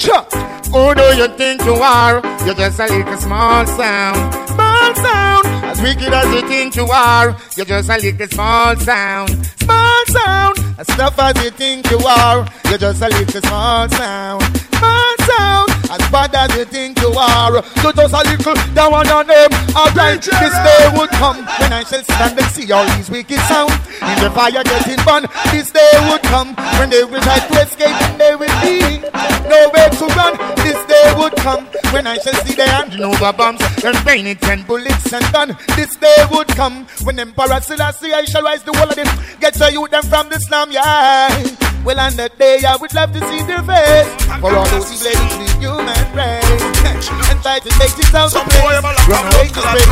[0.00, 2.22] Who do you think you are?
[2.46, 4.34] You're just a little small sound.
[4.48, 5.46] Small sound.
[5.64, 9.46] As wicked as you think you are, you're just a little small sound.
[9.58, 10.58] Small sound.
[10.78, 14.42] As tough as you think you are, you're just a little small sound.
[14.70, 15.77] Small sound.
[15.90, 19.48] As bad as you think you are, you're just a little down on your name.
[19.72, 23.72] Alright, this day would come when I shall stand and see all these wicked sound
[23.72, 25.32] in the fire getting burned.
[25.50, 29.00] This day would come when they will try to escape and they will be
[29.48, 30.36] nowhere to run.
[30.60, 33.96] This day would come when I shall see their hand over bombs and
[34.28, 35.56] it and bullets and gun.
[35.74, 39.08] This day would come when Emperor Selassie I shall rise the whole of them.
[39.40, 41.77] Get to you them from the slum, yeah.
[41.88, 44.12] Well, on that day I would love to see their face
[44.44, 46.44] for all those who blame the human race
[46.84, 48.84] and try to take this out of place.
[49.08, 49.88] Run away to space.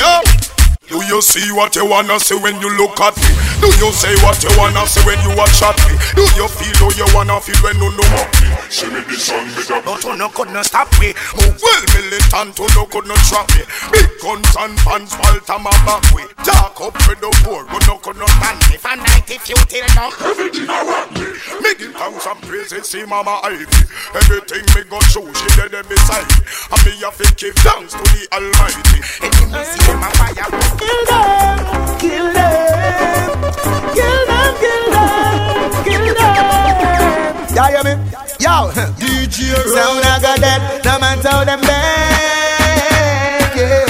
[0.00, 0.53] Yo!
[0.88, 3.30] Do you see what you wanna see when you look at me?
[3.60, 5.96] Do you say what you wanna say when you watch at me?
[6.12, 8.44] Do you feel how you wanna feel when you know me?
[8.68, 11.16] See me the sun a But you no could not stop me.
[11.40, 13.64] Move well militant, you no could not trap me?
[13.96, 16.28] Big guns and pants, Walter my back way.
[16.44, 18.76] Talk up with the poor, you no could not stand me.
[18.94, 20.12] Night if you till now.
[20.22, 21.26] Everything around me
[21.64, 21.74] Me.
[21.74, 23.66] Give thanks and praises, see mama Ivy.
[24.14, 26.38] Everything me go show, she dead beside me.
[26.70, 29.00] And me have to give thanks to the Almighty.
[29.24, 31.58] And you me see my fire Kill them,
[31.98, 33.30] kill them,
[33.94, 36.34] kill them, kill them, kill them.
[37.54, 37.92] Yeah, you me?
[38.40, 38.54] Yo,
[39.00, 39.38] DJ
[39.74, 43.86] Sound I got that, no matter how them beg, yeah.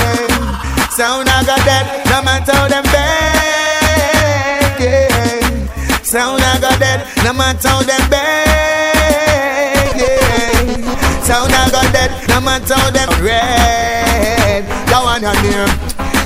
[0.91, 6.03] Sound I got that, no matter how them beg, yeah.
[6.03, 11.23] Sound I got that, no matter how them beg, yeah.
[11.25, 14.04] Sound I got that, no matter how them red.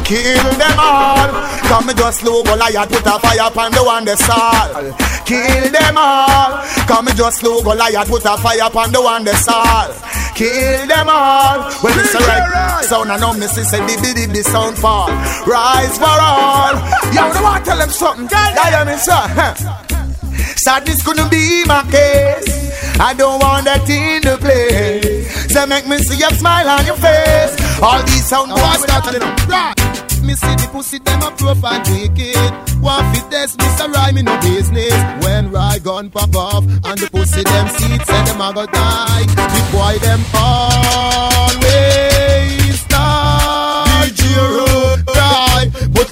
[0.09, 1.29] Kill them all.
[1.69, 4.65] Come me just slow Goliath put a fire upon the one they saw.
[5.27, 6.65] Kill them all.
[6.89, 9.93] Come me just slow Goliath put a fire upon the one they saw.
[10.35, 11.59] Kill them all.
[11.85, 13.13] Well, it's a right sound.
[13.13, 15.11] I know me see say the the the sound fall.
[15.45, 16.73] Rise for all.
[17.13, 18.29] Yo, I want tell them something.
[18.33, 19.77] Yeah, yeah, me sir.
[20.57, 22.99] Sadness couldn't be my case.
[22.99, 25.53] I don't want that in the place.
[25.53, 27.55] So make me see a smile on your face.
[27.83, 29.88] All these sound boys started right.
[30.41, 32.53] See the pussy them a profile wicked.
[32.81, 33.93] One fit this, Mr.
[33.93, 34.95] Rhyme me no business.
[35.25, 39.25] When Rye gun pop off and the pussy them seats say them a go die.
[39.27, 41.38] The boy them always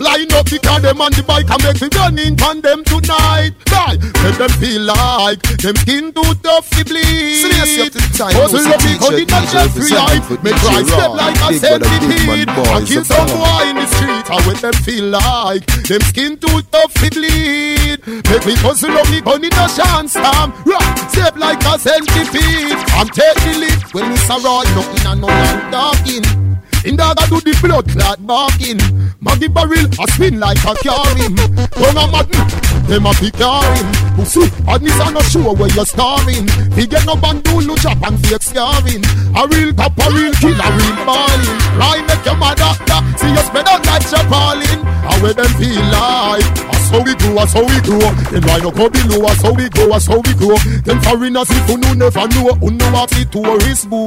[0.00, 3.52] line up because them on the bike and make me running on them tonight.
[3.66, 7.40] Die, make them feel like them skin too tough to bleed.
[7.40, 10.36] Seriously, up to the time, Hustle no up the DJ, gun DJ and free for
[10.42, 12.76] Make right step like a Big brother, big man centipede.
[12.76, 14.26] And kill the some boy in the street.
[14.30, 17.98] And when them feel like them skin too tough to bleed.
[18.06, 20.52] Make Me hustle up in a chance time.
[20.64, 22.78] Right, shape like a centipede.
[22.96, 26.45] I'm take the lead when it's a rod, nothing and no land talking.
[26.86, 28.78] In dog do the blood clot barking.
[29.18, 31.26] Maggie barrel a spin like a carry.
[31.74, 32.46] Don't a madden,
[32.86, 33.86] them a pick him.
[34.14, 36.46] Pussy, badness a no sure where you're starving.
[36.78, 39.02] He get no bandul, no chop and fake scarring.
[39.34, 41.58] A real cop, a real kill, a real balling.
[41.74, 42.70] Right, make your mother,
[43.18, 44.78] see you spread out like Chapolin.
[45.02, 46.46] How where them feel like.
[46.86, 47.98] That's how we go, that's how we go.
[48.30, 50.54] Then why no come below, that's how we go, that's how we go.
[50.86, 54.06] Them foreigners if you know never know, who know what the tourist boat.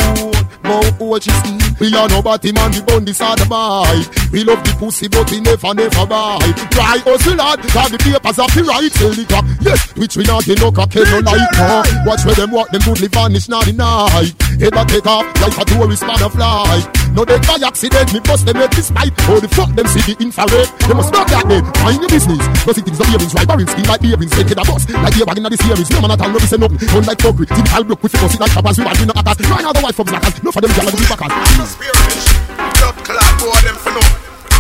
[0.64, 4.08] Now, what you see, we are nobody man, we bun this other bite.
[4.32, 6.40] We love the pussy, but we never, never buy.
[6.78, 9.46] Right, hustle lad, got the papers of the right till the clock.
[9.62, 11.50] Yes, which we not get no cock, no light.
[11.58, 11.84] No.
[12.06, 14.34] Watch where them walk, them goodly vanish, not the night.
[14.60, 16.84] Head a take off like a tourist man of fly.
[17.14, 19.14] No, they by accident, me bust them at this pipe.
[19.26, 20.70] Oh, the fuck them see the infrared.
[20.86, 21.66] They must not that name.
[21.82, 22.44] Mind your business.
[22.62, 23.48] Cause it is the earrings, right?
[23.48, 24.32] Barrel skin like earrings.
[24.32, 24.86] Take it a bus.
[24.90, 25.90] Like the wagon of the series.
[25.90, 26.78] No man at all, no be say nothing.
[26.78, 27.50] Don't like fuckery.
[27.50, 28.78] Typical block with the it like choppers.
[28.78, 29.40] We want to know attack.
[29.50, 30.44] Right now, the wife from Blackers.
[30.44, 32.49] No for them, y'all the backers.
[32.58, 34.04] Blood clot, boy, them for no.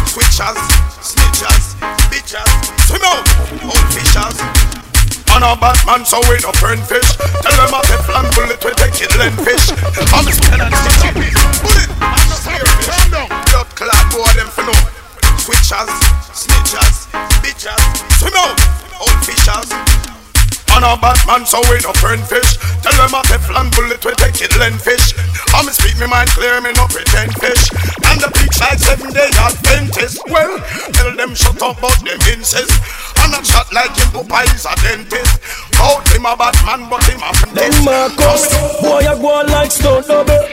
[0.10, 0.58] Switchers,
[1.02, 1.78] snitchers,
[2.10, 2.50] bitches,
[2.86, 3.26] swim out,
[3.66, 4.38] old fishers.
[5.34, 7.06] On a Batman, so we no friend fish.
[7.42, 9.70] Tell them a Teflon bullet we take it land fish.
[10.14, 11.06] I'm a skin and stitch
[11.62, 13.30] Bullet, I'm not spearfish.
[13.50, 14.76] Blood clot, boy, them for no.
[15.38, 15.94] Switchers,
[16.34, 17.10] snitchers,
[17.42, 17.82] bitches,
[18.20, 18.58] swim out,
[19.00, 20.19] old fishers.
[20.80, 22.56] On a bad man, so we no friend fish.
[22.80, 25.12] Tell them a Teflon bullet we take it land fish.
[25.52, 27.68] I'm speak me mind clear, me no pretend fish.
[28.08, 30.24] And the beach like seven day Adventist.
[30.32, 30.56] Well,
[30.96, 32.72] tell them shut up, but them insist.
[33.20, 35.44] And a shot like him, Papa is a dentist.
[35.84, 38.48] Out him a Batman, but him a Then Marcus,
[38.80, 40.48] boy, I go like stone double.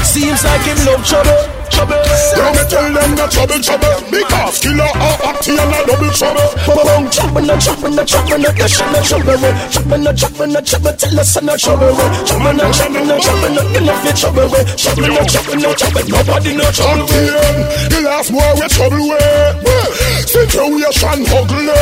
[0.00, 1.59] Seems like him love trouble.
[1.80, 1.96] Trouble.
[2.36, 3.96] Let me tell them no trouble, trouble.
[4.12, 6.48] Because killer or acty and a double trouble.
[6.68, 9.40] Bong, trouble, no trouble, no trouble, no cash, no trouble.
[9.72, 10.92] Trouble, no trouble, no trouble.
[10.92, 11.96] Tell us no trouble.
[12.28, 13.48] Trouble, no trouble, no trouble.
[13.56, 14.48] No enough for trouble.
[14.76, 16.04] Trouble, no trouble, no trouble.
[16.04, 17.06] Nobody no trouble.
[17.08, 17.56] Champion,
[17.88, 20.28] the last boy we trouble with.
[20.28, 21.72] Situation ugly.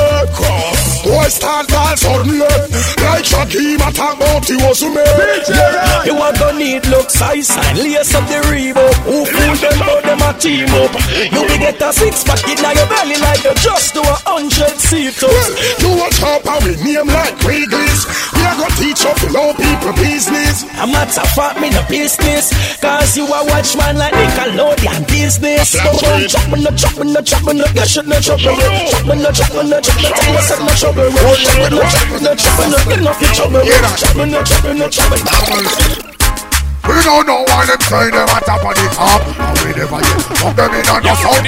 [1.05, 2.39] Boy start ball suddenly.
[2.39, 5.03] Like Shaquem attack out the was me.
[5.49, 6.05] Yeah.
[6.05, 8.95] You want to need look size and lace up the Reebok.
[9.05, 10.93] Who fool them but them a team up.
[11.33, 14.77] You will get a six pack in your belly like you just do a hundred
[14.77, 15.49] sit-ups.
[15.81, 18.05] You a chopper with name like Wrigley's.
[18.37, 20.69] We are gonna teach up to know people business.
[20.77, 22.53] I'm not a fuck me no business.
[22.81, 25.73] Cause you a watchman like Nickelodeon business.
[25.73, 29.15] Chop me no chop me no chop me no you should no me Chop me
[29.17, 32.11] no chop me no chop me Tell us no chop me Chop me no chop
[32.11, 33.61] me no chop me no You know fi chop me
[33.97, 36.08] Chop me no chop me no chop me
[36.89, 39.21] We don't know why them say them at top of the top.
[39.21, 41.45] And we never yet fuck them in on the sound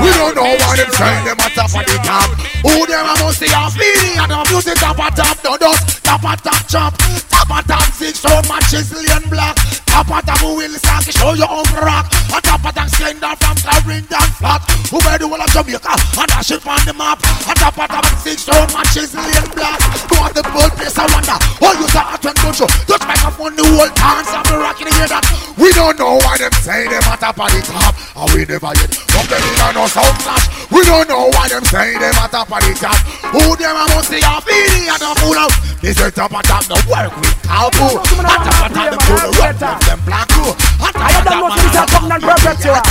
[0.00, 2.28] We don't know why them say them at top of the top.
[2.64, 4.16] Who them a must see a feeling?
[4.16, 6.02] And the music top a top No dust.
[6.02, 6.96] Top a top chop.
[7.28, 11.50] Top a top six Round matches Lane black Top a top wheel sack Show your
[11.50, 12.06] own rock.
[12.30, 14.62] On top a top slender From Clarendon flat.
[14.94, 15.90] Who made the whole of Jamaica?
[15.90, 17.18] And dash it on the map.
[17.50, 19.82] On top a top six Round matches Lane black.
[20.06, 23.04] Go on the whole place I wonder Oh you say at when don't you Touch
[23.10, 25.26] microphone the whole dance of the rock in the hear that?
[25.58, 28.70] We don't know why them say them at top of the top And we never
[28.78, 28.94] yet.
[28.94, 30.46] Them in a no sound clash.
[30.70, 33.02] We don't know why them say them at top of the top.
[33.34, 36.42] Who them a must see a feeling and a fool out This is top of
[36.42, 40.50] top no work with cowboy At top them do the rock them them black crew
[40.82, 42.82] At top of top man a covenant perpetual.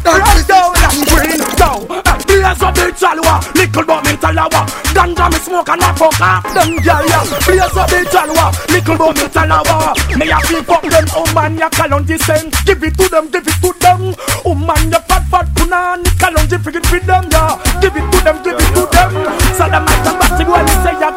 [0.00, 0.72] Right down,
[1.12, 1.84] green down.
[2.24, 4.64] Blaze up the chalwa, little but me talawa.
[4.96, 7.20] Ganja me smoke and I fuck off them gyal ya.
[7.44, 9.92] Blaze up the chalwa, little but me talawa.
[10.16, 12.54] Me a feel fuck them, oh man ya kalonji send.
[12.64, 14.14] Give it to them, give it to them.
[14.44, 17.60] Oh man ya fat fat punani kalonji figure with them ya.
[17.80, 19.10] Give it to them, give it to them.
[19.52, 21.10] So the might and batting when they say ya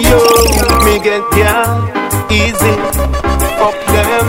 [0.00, 0.18] Yo,
[0.84, 1.88] me get down
[2.30, 2.74] easy.
[3.58, 4.26] Fuck them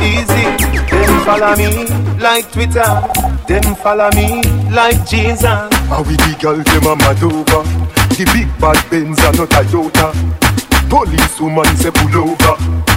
[0.00, 0.44] easy.
[0.90, 1.86] Them follow me
[2.18, 3.02] like Twitter.
[3.46, 5.44] Them follow me like Jesus.
[5.44, 7.62] And we the girl them a mad over
[8.14, 10.47] The big bad Benz and not Toyota
[10.88, 12.54] Police woman say pull over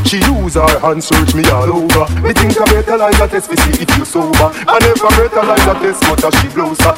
[0.07, 3.49] She use her hand search me all over Me think I better like a test
[3.49, 6.79] we see if you sober I never better like a test but as she blows
[6.81, 6.97] up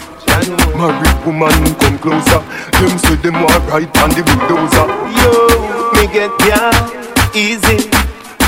[0.77, 2.41] Married woman come closer
[2.77, 4.85] Them say them want right on the bulldozer
[5.17, 5.33] Yo,
[5.93, 7.03] me get down
[7.35, 7.89] easy.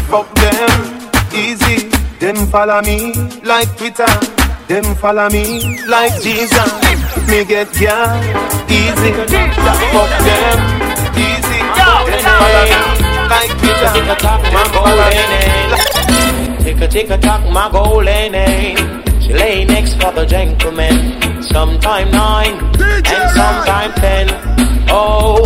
[0.09, 1.89] Fuck them easy.
[2.19, 4.05] Them follow me like Twitter.
[4.67, 6.71] Them follow me like Jesus.
[7.29, 8.17] Me get down
[8.67, 9.11] easy.
[9.93, 10.59] Fuck them
[11.13, 11.59] easy.
[11.77, 12.79] Them follow me
[13.29, 13.93] like Twitter.
[14.53, 16.63] Man follow me.
[16.63, 19.03] Tick a tick a tock, my golden name.
[19.21, 21.43] She lay next for the gentleman.
[21.43, 24.64] Sometime nine and sometime ten.
[24.89, 25.43] Oh,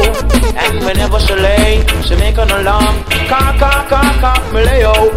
[0.56, 3.04] and whenever she lay, she make an alarm.
[3.28, 5.14] Cock, cock, cock, cock, me lay out.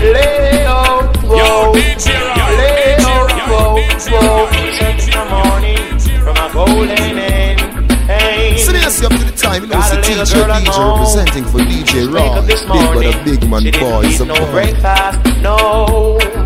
[0.00, 1.72] Lay out, whoa.
[1.72, 3.76] Lay out, oh, whoa,
[4.10, 4.70] whoa.
[4.72, 7.60] Six in the morning from a golden end.
[8.06, 8.56] Hey.
[8.58, 10.92] So yes, up to the time, you know, it's the a little DJ DJ know.
[10.92, 12.42] representing for DJ Wake Raw.
[12.46, 14.50] Big brother, morning, big man, she didn't boys, no boy.
[14.52, 16.43] breakfast, no.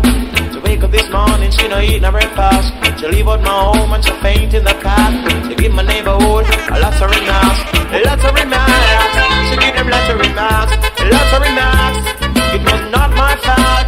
[0.79, 2.71] Wake up this morning, she no eat no breakfast.
[2.97, 5.11] She leave out my home and she faint in the car.
[5.43, 7.59] She give my neighborhood a lot of remarks,
[8.07, 9.19] lots of remarks.
[9.51, 10.71] She give them lots of remarks,
[11.03, 11.99] lots of remarks.
[12.55, 13.87] It was not my fault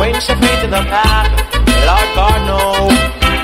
[0.00, 1.28] when she faint in the park.
[1.84, 2.88] Lord God no.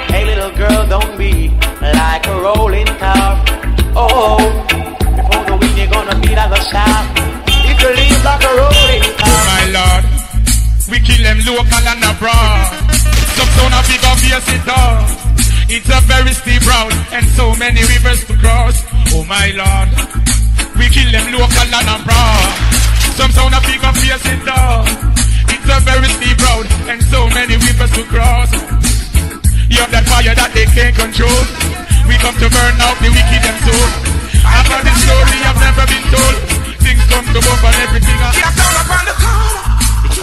[0.08, 1.52] Hey little girl, don't be
[1.84, 3.44] like a rolling top.
[3.92, 4.40] Oh,
[5.04, 7.04] before the wind you're gonna be like a shop.
[7.44, 9.44] If you leave like a rolling top.
[9.52, 10.25] my lord.
[10.86, 12.70] We kill them local and abroad.
[13.34, 15.02] Some son of big obvious it all.
[15.66, 18.86] It's a very steep route and so many rivers to cross.
[19.10, 19.90] Oh my lord.
[20.78, 22.50] We kill them local and abroad.
[23.18, 24.86] Some sound of big obvious it all.
[25.50, 28.54] It's a very steep road and so many rivers to cross.
[29.66, 31.42] You have that fire that they can't control.
[32.06, 33.88] We come to burn out the wicked and soul.
[34.46, 36.36] After the story I've never been told.
[36.78, 38.18] Things come to bump and everything.
[38.22, 39.65] I yeah, down upon the corner.
[40.06, 40.22] Them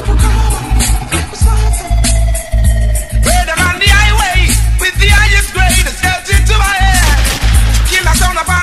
[3.59, 4.47] on the highway
[4.79, 5.86] with the highest grade
[6.57, 7.19] my head.
[7.91, 8.62] Kill us down upon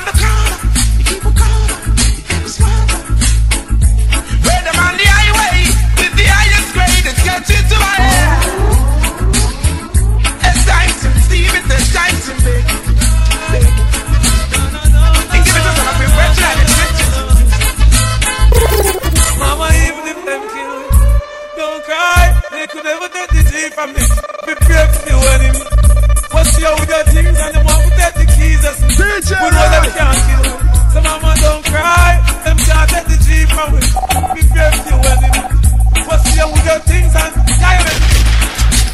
[22.81, 24.01] Could never take the G from me.
[24.01, 25.53] Be Prepare for the wedding.
[26.33, 28.89] What's your with your things and them want to take the keys as me.
[28.97, 30.57] DJ We know them can't kill me.
[30.89, 32.17] So mama, don't cry.
[32.41, 33.85] Them can't take the G from me.
[34.33, 35.37] Be Prepare for the wedding.
[36.09, 38.01] What's your with your things and diamond.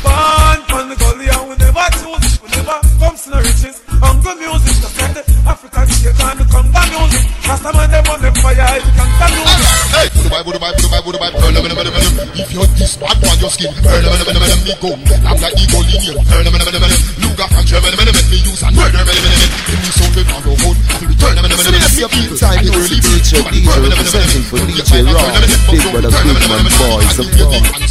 [0.04, 2.44] Born from the gully and we never choose.
[2.44, 3.87] We never come to the riches.
[4.28, 7.23] Hunger music, that's like the African shake and the conga music.
[7.47, 9.71] Rasta man, them on them fire, you can tell music.
[9.95, 12.28] Hey, Budubai, burn them, burn them, burn them.
[12.36, 14.59] If you're this bad on your skin, burn them, burn them, burn them.
[14.67, 14.91] Me go,
[15.23, 16.19] I'm like eagle in here.
[16.28, 17.01] Burn them, burn them, burn them.
[17.23, 19.47] Luga from Germany, burn them, me use and murder, burn them, burn them.
[19.63, 21.80] Give me some big on the road, I will return them, burn them, So burn
[21.80, 21.88] them.
[21.88, 25.23] yes, up to the time, you know, it's the DJ DJ representing for DJ Raw.
[25.71, 27.88] Big brother, big man, boys, of boy.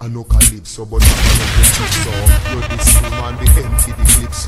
[0.00, 2.14] I know Calypso, but not on the chip so
[2.54, 3.34] You this man,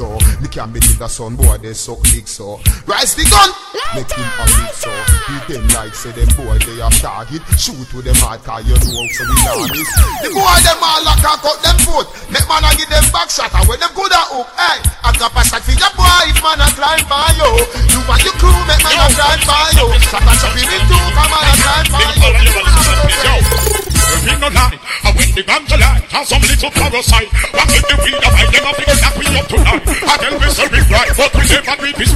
[0.01, 0.17] so.
[0.41, 2.57] Me can't believe the son boy, they suck dick so.
[2.89, 3.53] Rise the gun,
[3.93, 4.89] make him a big so.
[5.29, 8.73] He them like say them boy, they a target Shoot with them hard car, you
[8.73, 9.93] know so we honest
[10.25, 12.09] The boy, them all lock and cut them foot.
[12.33, 15.13] Make man a give them back shot, and when them good a hook Hey, I
[15.21, 17.51] got a shot for your boy, if man a climb by you.
[17.93, 19.87] You and your crew, make man a climb by you.
[20.09, 24.77] Shot a shot in the two, come on a climb by you We no lie,
[24.77, 27.31] I win the to lie, and some little parasite.
[27.55, 29.83] What if the weed of them a figure that we up tonight?
[29.87, 32.13] I tell we so we right, but we never read this.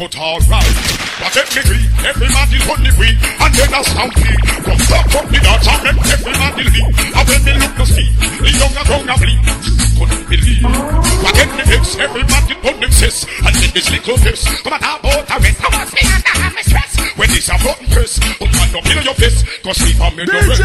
[0.00, 0.74] But alright,
[1.20, 1.84] what if me agree?
[2.08, 4.40] Every man is on the way, and then a stampede.
[4.64, 6.88] From top up the dance and make every man the lead.
[6.88, 8.08] And when they look to see,
[8.40, 9.42] the young are gonna bleed.
[10.00, 10.64] Couldn't believe.
[11.20, 12.00] What if me fix?
[12.00, 14.40] Every man is on sis, and then this little piss.
[14.62, 16.92] Come on, about a rest, I must be under me stress.
[17.18, 20.24] When this a button press, put one up in your face, cause we from me
[20.24, 20.59] no rest.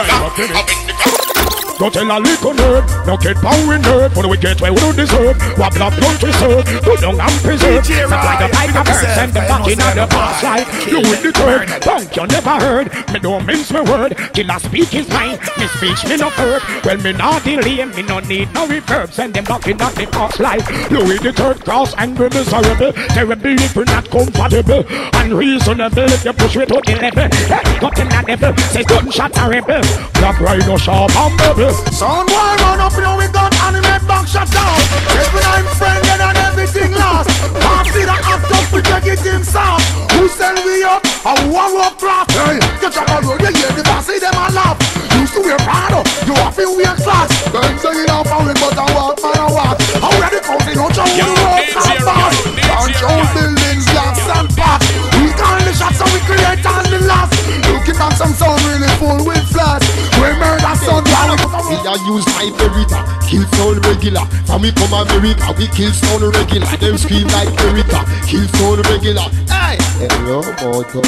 [0.00, 0.38] Again.
[0.38, 1.17] Me real again.
[1.78, 4.72] The Don't tell a little nerd, no get power in nerd, for we get where
[4.72, 5.40] we don't deserve.
[5.56, 7.86] What blood country serve, go down and preserve.
[7.86, 10.66] Supply the bike of earth, send them back in the past life.
[10.90, 12.86] You the third, punk you never heard.
[13.12, 15.38] Me don't mince my word, killer speak his mind.
[15.56, 16.62] Me speech me no hurt.
[16.84, 19.12] Well me not delay, me no need no reverb.
[19.12, 20.66] Send them back in the past life.
[20.90, 22.92] You the third cross, angry miserable.
[23.14, 24.82] Terrible if you're not comfortable.
[25.14, 27.28] Unreasonable if you push me to the level.
[27.78, 29.82] Got in the devil, say gunshot a rebel.
[30.18, 31.67] Black rhino sharp and bubble.
[31.92, 34.80] Sound one run up, you know we got anime back shut down.
[35.12, 37.28] Every night friend dead and everything lost.
[37.60, 39.84] Can't see the act up, we take it in soft.
[40.16, 41.04] Who send we up?
[41.28, 42.30] A one walk clock.
[42.32, 44.80] Hey, get your road, you hear the boss, see them and laugh.
[45.20, 47.28] Used to wear Prado, you have to wear class.
[47.52, 49.76] Then say it out, found but I walk, man, I walk.
[50.00, 52.38] How ready, counting, don't you Yo, want to walk DJ so fast?
[52.64, 54.88] Control buildings, blocks and parks.
[55.20, 57.36] We call the shots, so we create all the laughs.
[57.68, 59.37] Looking at some sound really full with
[61.88, 63.00] I use my Beretta.
[63.24, 64.20] Kill sound regular.
[64.44, 66.68] From me come America, we kill sound regular.
[66.76, 68.04] Them scream like Erica.
[68.28, 69.24] Kill sound regular.
[69.48, 71.00] Hey, hello moto.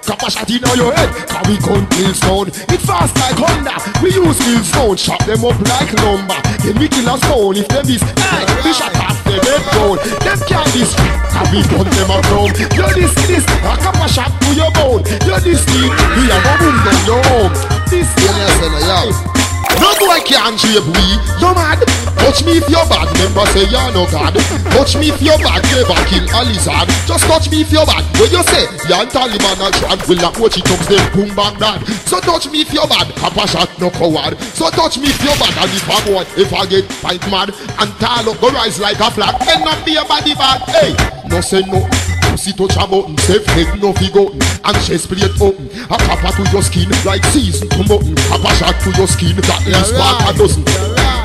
[0.00, 1.12] Copper shot in your head.
[1.28, 2.48] Can we gun kill sound?
[2.72, 3.76] It fast like Honda.
[4.00, 4.96] We use kill sound.
[4.96, 6.40] Chop them up like lumber.
[6.64, 8.00] Then we kill a stone if them is.
[8.00, 10.00] Hey, we shot off them head down.
[10.24, 10.96] Them can't this.
[11.36, 12.52] Can we gun them a chrome?
[12.72, 13.44] You this this.
[13.44, 15.04] A copper shot to your bone.
[15.28, 15.92] You this thing.
[16.16, 17.52] We are go boom down your home.
[17.92, 19.43] This thing.
[19.80, 21.06] No boy can't shape we,
[21.40, 21.82] you mad
[22.24, 24.32] Touch me if you're bad, remember say you're no god.
[24.72, 26.88] Touch me if you're bad, never kill a lizard.
[27.04, 30.38] Just touch me if you're bad, when you say You're Taliban and Chad Will not
[30.40, 33.68] watch it up, them boom bang dad So touch me if you're bad, Papa shot
[33.78, 34.40] no coward.
[34.56, 37.50] So touch me if you're bad, and if I want If I get pint mad,
[37.52, 39.36] and tall go rise like a flag.
[39.48, 40.96] End up be a body bad, hey
[41.28, 45.40] No say no Pussy touch mm, a button, safe head no forgotten And chest plate
[45.40, 49.06] open, a copper to your skin Like season to mutton, mm, Papa shot to your
[49.06, 50.64] skin That is what a dozen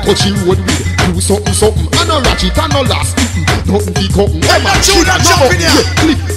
[0.06, 1.86] Touch you road with, do something something.
[1.98, 3.16] And a ratchet and a last
[3.66, 5.84] Nothing be cutting Hey, that tune that jumping here.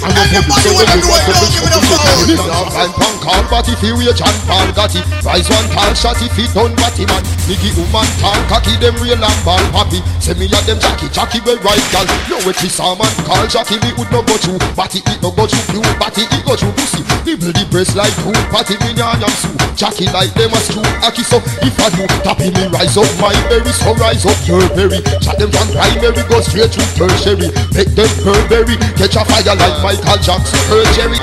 [0.04, 3.80] Everybody wanna know it, don't give it a phone Now I'm punk call but if
[3.82, 7.22] you rage and Paul got it Rise one tall shot if it done batty man.
[7.48, 10.00] Niggy woman tall cocky them real and ball poppy.
[10.20, 12.06] Say me a them Jackie, Jackie well right gal.
[12.28, 14.60] Yo it is a man call Jackie me would no go through.
[14.76, 16.74] Batty it no go through pure Batty it go through.
[16.76, 19.54] Pussy Nibble the breast like food Patty me nyan yam sue.
[19.74, 23.34] Jackie like them a screw Aki so if I do Tappy me rise up my
[23.48, 24.36] berry So rise up.
[24.46, 29.22] Your berry Shot them from primary Go straight to tertiary Make them Burberry Catch a
[29.28, 30.60] fire like Michael Jackson
[30.96, 31.18] Jerry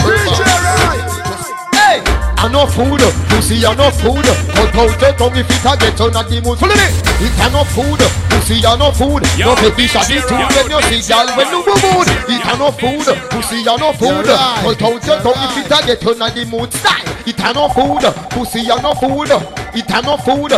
[1.73, 2.03] Hey,
[2.41, 4.25] I no food, pussy I no food.
[4.25, 6.57] Cut out the tongue if it a get on at the moon.
[6.57, 6.87] Follow me.
[7.21, 8.01] It a no food,
[8.33, 9.21] pussy I no food.
[9.37, 12.09] No baby shot it too when you see girl when you move mood.
[12.25, 14.25] It a no food, pussy I no food.
[14.25, 16.71] Cut out the tongue if it a get on at the moon.
[16.71, 17.11] Style.
[17.29, 19.29] It a no food, pussy I no food.
[19.77, 20.53] It a no food.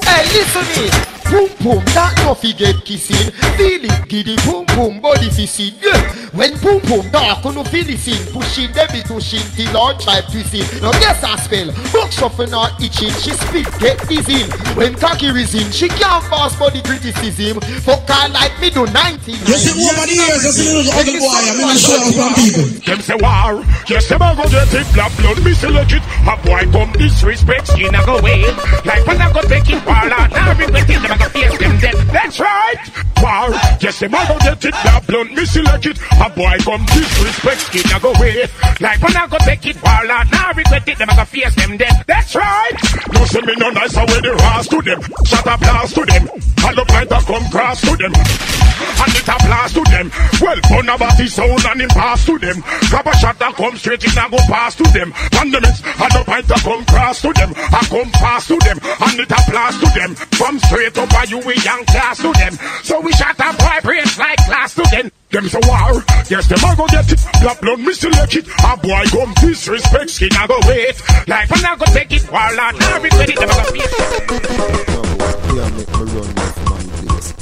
[0.00, 1.17] Hey, listen me.
[1.30, 3.32] Boom boom, that no fi get kissing.
[3.56, 5.74] Feel it, giddy boom boom, body fi sing.
[5.80, 6.00] Yeah.
[6.32, 8.20] When boom boom dark, you no feel it sing.
[8.32, 10.64] Pushing, them be pushing till all try twisting.
[10.80, 11.68] Now guess I spell.
[11.92, 13.12] Book shuffle not itching.
[13.20, 14.44] She spit get dizzy.
[14.76, 17.60] When cocky reason, she can't pass body criticism.
[17.84, 19.34] Fuck her like me do 19.
[19.34, 22.32] You see, over the years, I see little ugly boy, I'm in a show from
[22.40, 22.68] people.
[22.88, 26.36] Them say war, yes them a go get it Black blood, me say legit A
[26.40, 28.48] boy come disrespect, skin a go wait
[28.84, 31.58] Like when I go take it war out Now regret it, them a go face
[31.58, 32.78] them dead That's right.
[33.18, 33.50] War,
[33.80, 37.60] yes them a go get it Black blood, me say legit A boy come disrespect,
[37.60, 38.50] skin a go wait
[38.80, 41.54] Like when I go take it war out Now regret it, them a go face
[41.54, 42.76] them dead That's right.
[43.12, 45.00] No say me no nice away the ras to them.
[45.24, 46.28] Shut up blast to them.
[46.64, 48.12] All up like a come cross to them.
[48.14, 50.06] And it a blast to them.
[50.40, 52.62] Well, fun about his sound and him pass to them.
[52.90, 55.12] Grab a shot and come straight in and go pass to them.
[55.48, 57.52] The and the pint a come cross to them.
[57.56, 60.14] I come fast to them, and it a blast to them.
[60.36, 63.78] From straight up by you we young class to them So we shot a boy
[63.82, 67.60] brains like glass to them Them say war, yes them a go get it Black
[67.60, 71.76] blood me select it A boy come disrespect skin a go wait Like when I
[71.76, 74.98] go take it, war lord Now regret it, them a go make me.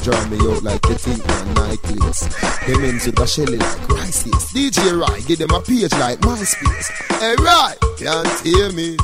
[0.07, 2.21] Draw me out like the think man necklace.
[2.63, 4.23] Them into the shelly like rice
[4.55, 6.91] DJ Right, give them a page like MySpace.
[7.19, 8.97] Hey, right, can't hear me.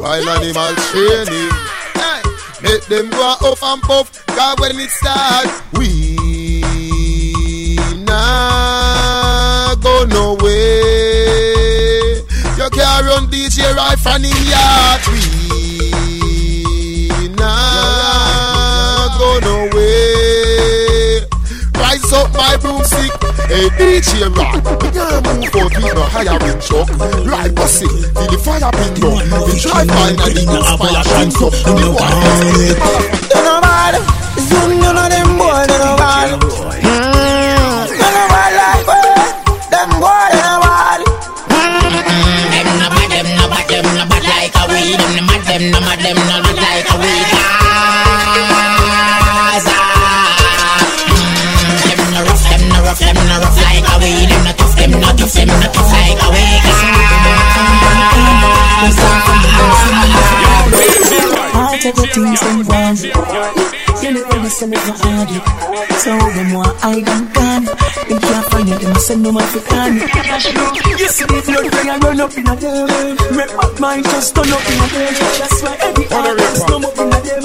[0.00, 1.65] While animal training.
[2.62, 4.24] Make them go up and puff.
[4.28, 6.16] God, when it start, we
[8.04, 10.56] nah go nowhere.
[12.56, 15.00] You can't run DJ right from him yard.
[15.12, 15.20] We
[17.36, 21.26] nah go nowhere.
[21.74, 23.15] Rise up my broomstick,
[23.48, 24.54] hey DJ rock.
[24.82, 26.88] We can't move out with no higher wind truck.
[27.24, 29.28] Right it, till the fire pin down.
[29.30, 31.52] By and the inspire drinks up.
[31.52, 33.16] The water.
[33.32, 33.94] You know bad,
[34.40, 36.65] zoom you know them boy, they know bad.
[62.16, 63.00] Things them want
[64.02, 65.28] You know they say me go hard.
[65.28, 67.64] It So them want I done gone.
[68.08, 69.94] Them can't find it, them say no man fi can
[70.98, 74.34] You see the blood when I run up in a them Red back mine just
[74.34, 77.42] turn up in a them That's why every artist come up in a them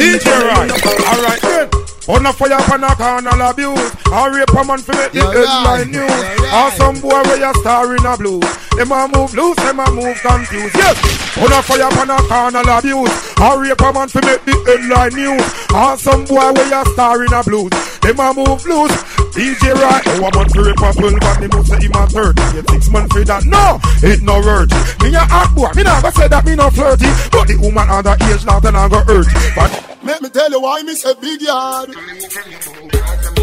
[0.00, 0.72] DJ Right,
[1.12, 1.75] alright, good.
[2.08, 3.90] On a fire upon a carnal abuse.
[4.12, 6.22] Or rape a man for make the headline news.
[6.54, 8.46] Or some boy where you star in a blues.
[8.78, 10.76] Them a move loose, them a move confused.
[10.76, 10.96] Yes.
[11.38, 13.10] On a fire upon a carnal abuse.
[13.42, 15.46] Or rape a man for make the headline news.
[15.74, 17.72] Or some boy where you star in a blues.
[18.06, 18.92] Them a move loose.
[19.34, 20.00] DJ right.
[20.06, 22.40] Oh, a man for rape a pull, but me must say him a 30.
[22.54, 23.44] Get six months for that.
[23.44, 24.70] No, it no worth.
[25.02, 25.72] Me a hot boy.
[25.74, 27.10] Me never say that me no flirty.
[27.32, 29.26] But the woman under age not and I go hurt.
[29.56, 33.35] But Let me tell you why me say big yard.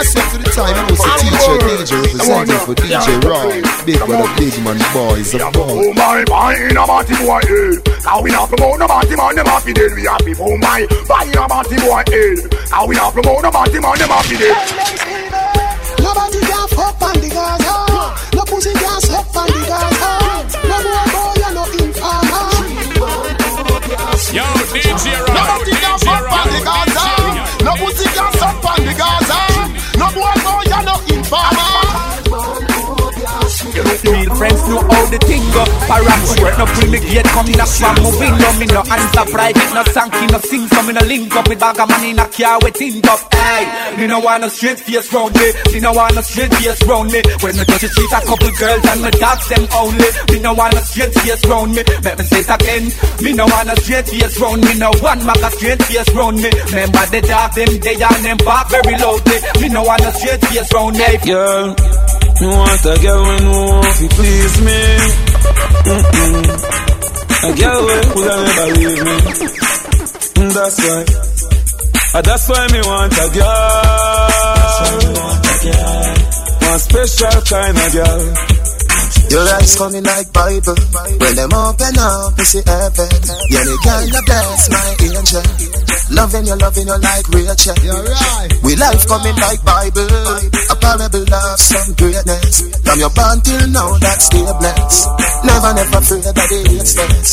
[0.00, 3.52] Serious up to the time, I was a teacher, DJ representing for DJ Raw.
[3.84, 7.76] Big brother, big man, boys, a Oh my, my, in a party boy, eh.
[8.08, 9.92] Now we not promote no party man, them happy dead.
[9.92, 12.32] We happy, oh my, my, in a party boy, eh.
[12.72, 14.56] Now we not promote no party man, them happy dead.
[16.00, 17.76] Nobody can fuck on the Gaza.
[18.32, 20.16] No pussy can suck on the Gaza.
[20.64, 22.48] No more boy, you're no informer.
[24.32, 25.29] Yo, DJ Roy.
[34.00, 37.94] Real friends know how the thing go Param short, no pull me Come knock from
[38.00, 41.48] my window Me no answer private, no sanky, no sing So me no link up
[41.48, 44.48] with bag of money in a car with tin up Hey, me no want no
[44.48, 47.20] straight face round me Me no want no straight face round me.
[47.40, 50.10] When me touch the street a couple girls and me dogs them only.
[50.30, 51.82] Me no want no straight face round me.
[52.04, 52.84] Let me say it again
[53.24, 54.72] Me no want no straight face round me.
[54.78, 56.50] No one mag a straight face round me.
[56.72, 59.38] Remember the dog them they and them back very loudly.
[59.60, 61.08] Me no want no straight face round me.
[61.24, 61.76] Girl,
[62.40, 64.80] me want a girl when know if you please me.
[65.90, 66.44] Mm-mm.
[67.42, 69.16] A girl when could never leave me.
[70.40, 71.04] Mm, That's why.
[72.12, 74.30] Ah, that's why me want a girl.
[76.70, 78.22] One special kind of girl.
[79.30, 80.74] Your eyes coming like Bible.
[81.22, 83.10] When them open up, you see heaven.
[83.46, 85.46] You're the kind of bless my angel.
[86.10, 87.78] Loving you, loving you like Rachel.
[87.86, 88.50] You're right.
[88.66, 90.10] We life coming like Bible.
[90.66, 92.74] A parable of some greatness.
[92.82, 95.06] From your born till now, that's still blessed.
[95.46, 97.30] Never, never afraid of the expense.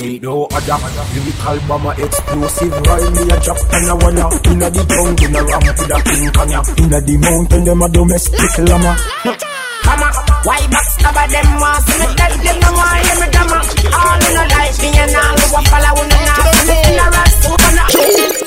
[0.00, 0.78] Ain't no other
[1.12, 5.42] lyrical bomber explosive Rhyme me a drop and a wanna Inna the jungle, in a
[5.42, 9.67] ramp with a king kanya Inna the mountain, them a domestic llama Come on,
[10.44, 13.58] why backstab of them want me dead, them no want hear me drama.
[13.98, 17.57] All in a life, me and all who follow, who no not see me in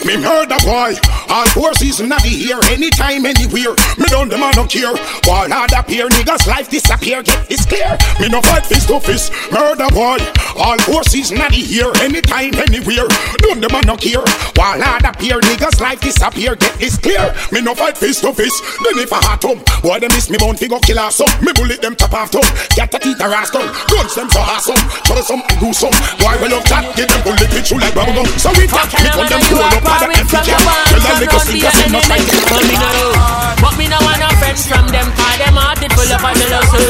[0.06, 0.98] Me murder boy,
[1.30, 1.88] all four the
[2.26, 3.78] year, anytime, anywhere.
[3.96, 4.92] Me done them I don't care.
[5.24, 7.22] Ball hard appear, niggas life disappear.
[7.24, 7.98] Get this clear.
[8.20, 9.32] Me no fight fist to fist.
[9.52, 10.18] Murder boy,
[10.58, 13.08] all four the year, anytime, anywhere.
[13.40, 14.26] Done them I don't care.
[14.58, 16.56] Ball hard appear, niggas life disappear.
[16.56, 17.32] Get this clear.
[17.52, 18.58] Me no fight fist to fist.
[18.84, 21.30] Then if I hot up, boy they miss me bounty go kill us some.
[21.46, 22.44] Me bullet them top off top.
[22.76, 23.64] Get a teeth a rascal.
[23.88, 24.82] Guns them so awesome.
[25.06, 25.94] Trouble some do some.
[26.20, 26.90] Boy we love that.
[26.98, 28.26] Give them bullet with you like bubble.
[28.42, 28.90] So we got
[29.22, 30.58] gun them pull up on the empty jar.
[30.58, 32.26] Tell them make see us in no fight.
[32.50, 33.42] But me no.
[33.62, 36.82] But me no want no friends from them Cause them hearted full of jealousy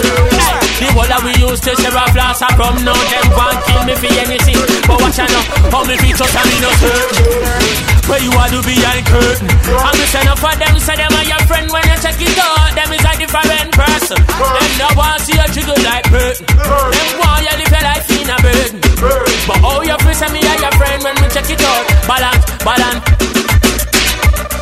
[0.80, 3.84] The whole that we used to share a glass of rum Now them want kill
[3.84, 4.56] me for anything
[4.88, 8.48] But watch out now How me feet just a me no certain Where you are
[8.56, 9.52] to behind curtain.
[9.52, 11.68] And me send up for them Say them are your friend.
[11.68, 14.20] When you check it out Them is a different person.
[14.24, 18.32] Them no want see you jiggle like burden Them want you live your life in
[18.32, 21.62] a burden But how you feel say me are your friend when we check it
[21.62, 23.02] out Balance, balance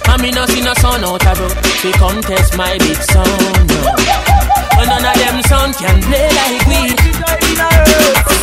[0.09, 3.27] and me no see no son out of road She come test my big son
[3.67, 3.93] no.
[4.73, 6.95] But none of them son can play like we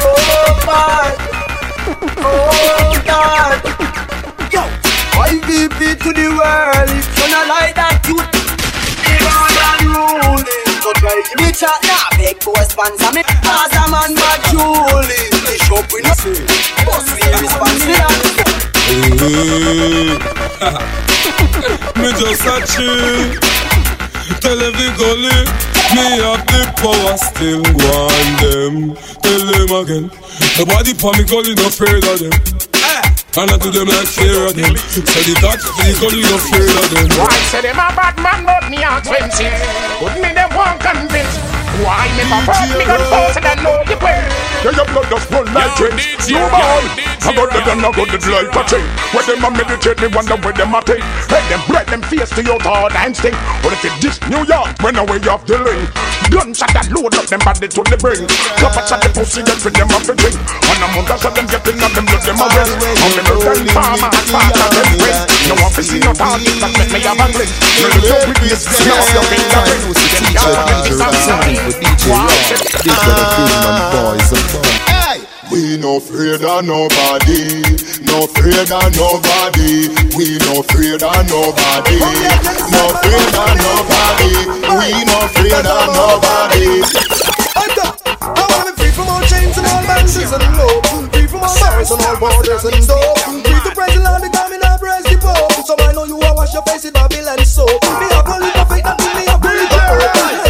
[0.08, 1.14] Oh, God.
[2.18, 3.56] Oh, God.
[4.52, 4.62] Yo,
[5.24, 6.90] IVP to the world.
[6.90, 8.16] It's gonna like that you
[9.02, 10.65] bigger than ruling.
[10.86, 12.14] So try give me chat now.
[12.14, 13.26] Big boy sponsor me.
[13.42, 15.34] Cause a man bad Julie.
[15.34, 16.46] The shop we no see.
[16.86, 18.14] Boss we responsible.
[21.98, 23.34] me just a chill.
[24.38, 25.42] Tell every gully,
[25.90, 28.94] me have the power still want them.
[29.26, 30.06] Tell them again,
[30.54, 32.30] nobody for me gully no afraid of them.
[32.78, 33.42] Eh.
[33.42, 34.78] And I do them like fear of them.
[34.78, 37.10] So the dogs for the gully no fear of them.
[37.46, 39.52] Say them a bad man but me expensive?
[39.98, 41.55] Put me them one convinced.
[41.84, 44.20] Why me for fuck me gun force and I know you play.
[44.64, 46.26] Yeah, your blood just run like drinks.
[46.26, 46.82] You boy,
[47.22, 48.86] I got the gun, I got the like a chain.
[49.12, 51.04] When them a meditate, me wonder where them a take.
[51.28, 53.36] Hey, them bread them face to your thought and sting.
[53.60, 55.86] But if it this New York, when away off the lane.
[56.32, 58.26] Gunshot that load up them body to the brain.
[58.58, 60.34] Clap at the pussy, get for them off the drink.
[60.34, 62.72] And I'm on that so them getting up them blood them arrest.
[62.74, 65.18] I'm in the gun farmer, and part of them brain.
[65.46, 67.46] No one fi see no target that make me have a grin.
[67.78, 69.94] You look so with this, now your finger ring.
[69.94, 71.65] Them y'all make this a sign.
[71.66, 72.30] With DJ Raw.
[72.86, 73.42] Big brother, ah.
[73.42, 74.62] big man, boys, a boy.
[74.86, 75.18] Hey,
[75.50, 77.66] We no afraid of nobody.
[78.06, 79.90] No afraid of nobody.
[80.14, 81.98] We no afraid of nobody.
[82.70, 84.32] No afraid of nobody.
[84.78, 86.86] We no afraid uh, of nobody.
[88.22, 90.78] I wanna be free from all chains and all bandages and low.
[91.10, 93.18] Free from all bars and all borders and dope.
[93.42, 95.50] Free to praise the Lord, the God, me not praise the Pope.
[95.66, 97.82] So I know you are wash your face with Babylon soap.
[97.98, 100.45] Me have no little faith and me have no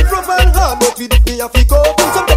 [1.01, 2.01] it me have to cope.
[2.01, 2.36] Some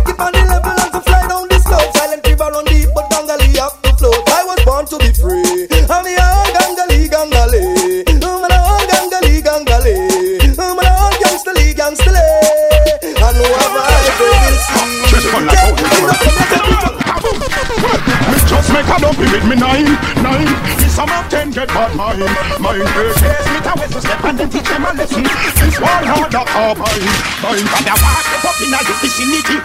[18.79, 19.91] make a dumpy with me nine,
[20.23, 20.47] nine.
[20.79, 22.23] This a Mark ten get bad mind,
[22.63, 22.87] mind.
[23.19, 25.23] Yes, me to west step and then teach them a lesson.
[25.23, 27.03] This one hard that all mine,
[27.43, 27.65] mine.
[27.67, 29.57] Got the walk step up in a vicinity.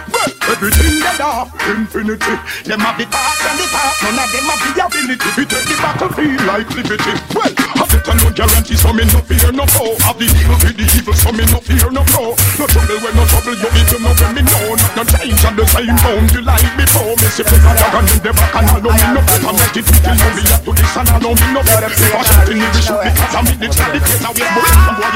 [0.45, 2.35] Everything they are infinity.
[2.67, 5.65] Them have the thoughts and the thoughts, none of them have the ability to take
[5.65, 7.13] the battlefield like liberty.
[7.31, 9.95] Well, have it and no guarantee, so me no fear no foe.
[10.03, 12.35] Have the evil with the evil, so me no fear no foe.
[12.59, 14.74] No trouble when no trouble, you to know when me know.
[15.05, 17.13] Change on the same bone, you like before.
[17.21, 19.53] Me see the dragon in the back and I know me no better.
[19.53, 21.89] Make it feel no me up to this and I know me no better.
[21.93, 25.13] If I shoot in the shoot because I'm in the a way more than boy.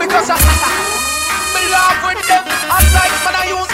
[0.00, 0.49] Because I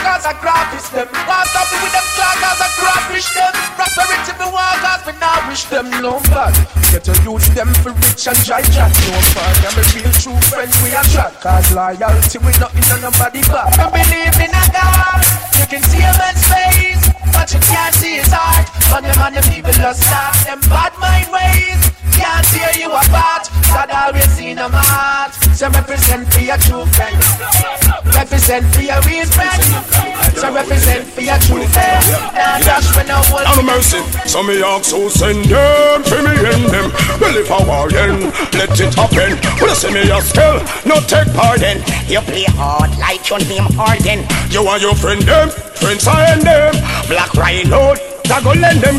[0.07, 1.09] man I graphish them.
[1.27, 3.53] Want stop with them clock cause I graphish them.
[3.75, 5.15] Prosperity me want cause me
[5.51, 5.87] wish them.
[6.03, 6.55] No bad
[6.93, 10.41] Get to use them for rich and dry chat No fun I'm a real true
[10.53, 14.65] friends we are chat Cause loyalty we not in nobody back I believe in a
[14.73, 15.23] God
[15.59, 16.96] You can see a man's face
[17.47, 20.35] But you can't see his heart Man them people just start.
[20.47, 21.79] Them bad mind ways.
[22.11, 23.47] Can't tear you apart.
[23.71, 25.33] God always seen a heart.
[25.57, 27.25] So represent for your true friends
[28.13, 29.65] Represent for your real friends
[30.37, 34.61] So represent for your true friends Now dash when no one Have mercy, so me
[34.61, 36.05] ask who send them.
[36.05, 40.05] For me and them, well if I war end Let it happen, well see me
[40.13, 44.29] a skill No take pardon, You play hard like your name Harden.
[44.53, 45.49] you and your friend them.
[45.81, 46.75] Friends I and them,
[47.09, 47.95] Black Rhino,
[48.25, 48.97] that go lend them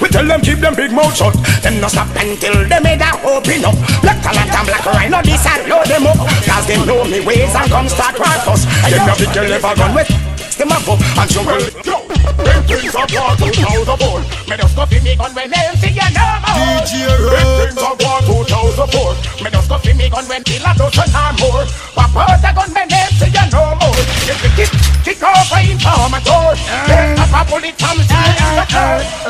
[0.00, 1.32] We tell them keep them big mouth shut
[1.62, 3.76] them no stop until they made a open up.
[4.02, 6.18] Black talent and black rhino, this I load them up.
[6.44, 8.64] Cause they know me ways and come start work us.
[8.90, 11.66] Them no big girl ever gone with them up and you will.
[11.86, 11.96] Yo,
[12.44, 16.26] them things are war 2004 Me just go me gun when them see you no
[16.42, 16.82] more.
[16.82, 21.32] DJ Them things are war 2004 Me just go me gun when killer dozen or
[21.40, 21.64] more.
[21.94, 24.02] Papa the gun when them see you no more.
[24.28, 24.70] If we kick,
[25.04, 26.54] kick off a informer door.
[26.86, 28.16] Get up a bullet from the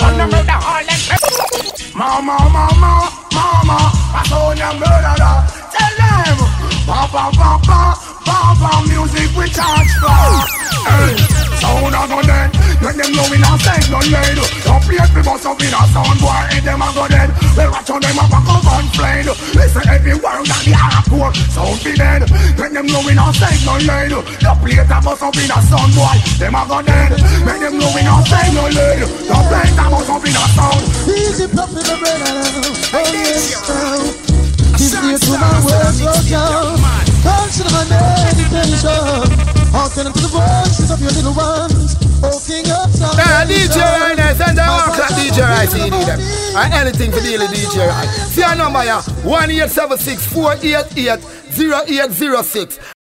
[0.02, 1.02] On the murder hall and
[1.94, 3.78] Mama, mama, mama,
[4.16, 5.44] I saw your murderer.
[5.70, 6.38] Tell them,
[6.86, 10.62] Papa, Papa, Papa, music we charge for.
[10.82, 11.14] Hey,
[11.60, 12.50] sound a go dead.
[12.82, 14.38] Let them know we not sing no lead.
[14.66, 17.30] Don't play me bust up in a sound boy, hit them a go dead.
[17.54, 19.30] We watch on them a back up and flame.
[19.54, 22.26] Listen every word that the hardcore sound be dead.
[22.58, 24.10] Let them know we not sing no lead.
[24.42, 27.14] Don't play the bust up in a sound boy, them a go dead.
[27.46, 29.06] Make them know we not sing no lead.
[29.30, 30.82] Don't play the bust up in a sound.
[31.06, 32.66] Easy puffin' the bread out.
[32.98, 34.32] Oh yes, now.
[34.74, 37.11] Give ear to my words, Lord God.
[37.22, 39.30] Consider my meditation.
[39.72, 41.96] Hearken the voices of your little ones.
[42.22, 43.16] Oh, King of Zion.
[43.16, 46.20] Yeah, DJ right now, send DJ right, see you need them.
[46.56, 48.08] And anything for daily DJ right.
[48.28, 51.22] See our number here, 1876 488
[51.58, 52.91] 0806.